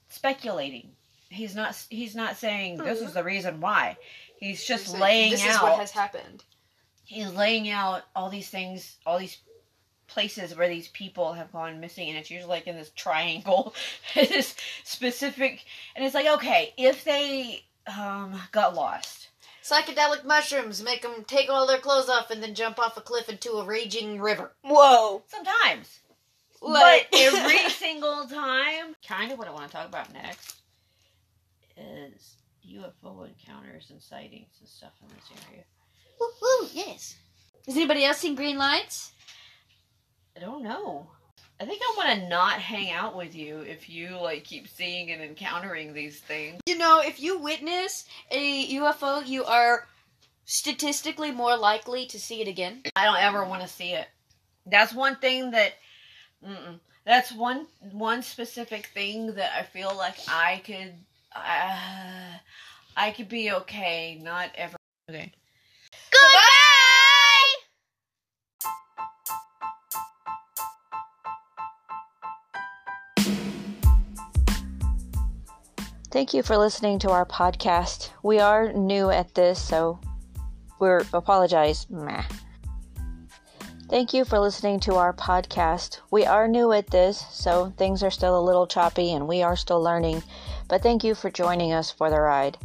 speculating. 0.09 0.91
He's 1.29 1.55
not. 1.55 1.75
He's 1.89 2.15
not 2.15 2.37
saying 2.37 2.77
this 2.77 3.01
is 3.01 3.13
the 3.13 3.23
reason 3.23 3.61
why. 3.61 3.97
He's 4.39 4.63
just 4.63 4.97
laying 4.97 5.31
this 5.31 5.43
out. 5.45 5.55
is 5.55 5.61
what 5.61 5.79
has 5.79 5.91
happened. 5.91 6.43
he's 7.05 7.33
laying 7.33 7.69
out 7.69 8.03
all 8.15 8.29
these 8.29 8.49
things, 8.49 8.97
all 9.05 9.19
these 9.19 9.37
places 10.07 10.55
where 10.55 10.69
these 10.69 10.87
people 10.89 11.33
have 11.33 11.51
gone 11.51 11.79
missing, 11.79 12.09
and 12.09 12.17
it's 12.17 12.31
usually 12.31 12.49
like 12.49 12.67
in 12.67 12.75
this 12.75 12.91
triangle, 12.95 13.73
this 14.15 14.55
specific, 14.83 15.65
and 15.95 16.05
it's 16.05 16.15
like 16.15 16.27
okay, 16.27 16.73
if 16.77 17.03
they 17.03 17.63
um 17.87 18.39
got 18.51 18.75
lost, 18.75 19.29
Psychedelic 19.63 20.23
mushrooms 20.23 20.81
make 20.81 21.01
them 21.01 21.25
take 21.27 21.49
all 21.49 21.67
their 21.67 21.77
clothes 21.77 22.07
off 22.09 22.31
and 22.31 22.41
then 22.41 22.55
jump 22.55 22.79
off 22.79 22.95
a 22.97 23.01
cliff 23.01 23.27
into 23.27 23.51
a 23.53 23.65
raging 23.65 24.21
river. 24.21 24.51
Whoa. 24.63 25.23
sometimes, 25.27 25.99
Like- 26.61 27.09
but 27.11 27.19
every 27.19 27.69
single 27.69 28.25
time, 28.27 28.95
kind 29.05 29.31
of 29.31 29.37
what 29.37 29.47
I 29.47 29.51
want 29.51 29.67
to 29.69 29.75
talk 29.75 29.87
about 29.87 30.13
next 30.13 30.55
is 31.77 32.35
UFO 32.69 33.27
encounters 33.27 33.89
and 33.89 34.01
sightings 34.01 34.49
and 34.59 34.67
stuff 34.69 34.91
in 35.01 35.07
this 35.09 35.29
area. 35.49 35.63
Woo, 36.19 36.67
yes. 36.73 37.15
Has 37.65 37.75
anybody 37.75 38.05
else 38.05 38.17
seen 38.17 38.35
green 38.35 38.57
lights? 38.57 39.11
I 40.37 40.39
don't 40.39 40.61
know. 40.61 41.07
I 41.59 41.65
think 41.65 41.81
I 41.81 41.93
want 41.97 42.19
to 42.19 42.29
not 42.29 42.59
hang 42.59 42.91
out 42.91 43.15
with 43.15 43.35
you 43.35 43.59
if 43.61 43.89
you 43.89 44.15
like 44.21 44.43
keep 44.43 44.67
seeing 44.67 45.11
and 45.11 45.21
encountering 45.21 45.93
these 45.93 46.19
things. 46.19 46.61
You 46.67 46.77
know, 46.77 47.01
if 47.03 47.19
you 47.19 47.39
witness 47.39 48.05
a 48.29 48.67
UFO, 48.75 49.25
you 49.25 49.43
are 49.45 49.87
statistically 50.45 51.31
more 51.31 51.57
likely 51.57 52.05
to 52.07 52.19
see 52.19 52.41
it 52.41 52.47
again. 52.47 52.83
I 52.95 53.05
don't 53.05 53.17
ever 53.17 53.43
want 53.45 53.63
to 53.63 53.67
see 53.67 53.93
it. 53.93 54.07
That's 54.67 54.93
one 54.93 55.15
thing 55.15 55.51
that. 55.51 55.73
Mm-mm. 56.45 56.79
That's 57.03 57.31
one 57.31 57.65
one 57.91 58.21
specific 58.21 58.87
thing 58.93 59.33
that 59.35 59.57
I 59.57 59.63
feel 59.63 59.95
like 59.97 60.17
I 60.27 60.61
could. 60.63 60.93
Uh, 61.35 62.37
I 62.95 63.11
could 63.11 63.29
be 63.29 63.51
okay. 63.51 64.19
Not 64.21 64.51
ever. 64.55 64.75
Okay. 65.09 65.31
Thank 76.17 76.33
you 76.33 76.41
for 76.41 76.57
listening 76.57 76.97
to 77.01 77.11
our 77.11 77.27
podcast. 77.27 78.09
We 78.23 78.39
are 78.39 78.73
new 78.73 79.11
at 79.11 79.35
this, 79.35 79.61
so 79.61 79.99
we're 80.79 81.03
apologize. 81.13 81.85
Meh. 81.91 82.23
Thank 83.87 84.15
you 84.15 84.25
for 84.25 84.39
listening 84.39 84.79
to 84.79 84.95
our 84.95 85.13
podcast. 85.13 85.99
We 86.09 86.25
are 86.25 86.47
new 86.47 86.71
at 86.71 86.89
this, 86.89 87.23
so 87.29 87.71
things 87.77 88.01
are 88.01 88.09
still 88.09 88.35
a 88.35 88.41
little 88.41 88.65
choppy 88.65 89.13
and 89.13 89.27
we 89.27 89.43
are 89.43 89.55
still 89.55 89.79
learning, 89.79 90.23
but 90.67 90.81
thank 90.81 91.03
you 91.03 91.13
for 91.13 91.29
joining 91.29 91.71
us 91.71 91.91
for 91.91 92.09
the 92.09 92.19
ride. 92.19 92.57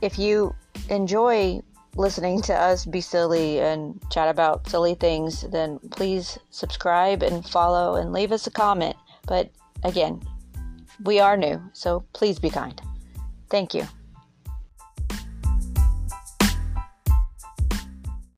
if 0.00 0.18
you 0.18 0.54
enjoy 0.88 1.60
listening 1.94 2.40
to 2.40 2.54
us 2.54 2.86
be 2.86 3.02
silly 3.02 3.60
and 3.60 4.02
chat 4.10 4.30
about 4.30 4.66
silly 4.66 4.94
things, 4.94 5.42
then 5.52 5.78
please 5.90 6.38
subscribe 6.48 7.22
and 7.22 7.44
follow 7.44 7.96
and 7.96 8.14
leave 8.14 8.32
us 8.32 8.46
a 8.46 8.50
comment. 8.50 8.96
But 9.26 9.50
again, 9.84 10.22
we 11.04 11.20
are 11.20 11.36
new, 11.36 11.62
so 11.72 12.04
please 12.12 12.38
be 12.38 12.50
kind. 12.50 12.80
Thank 13.50 13.74
you. 13.74 13.86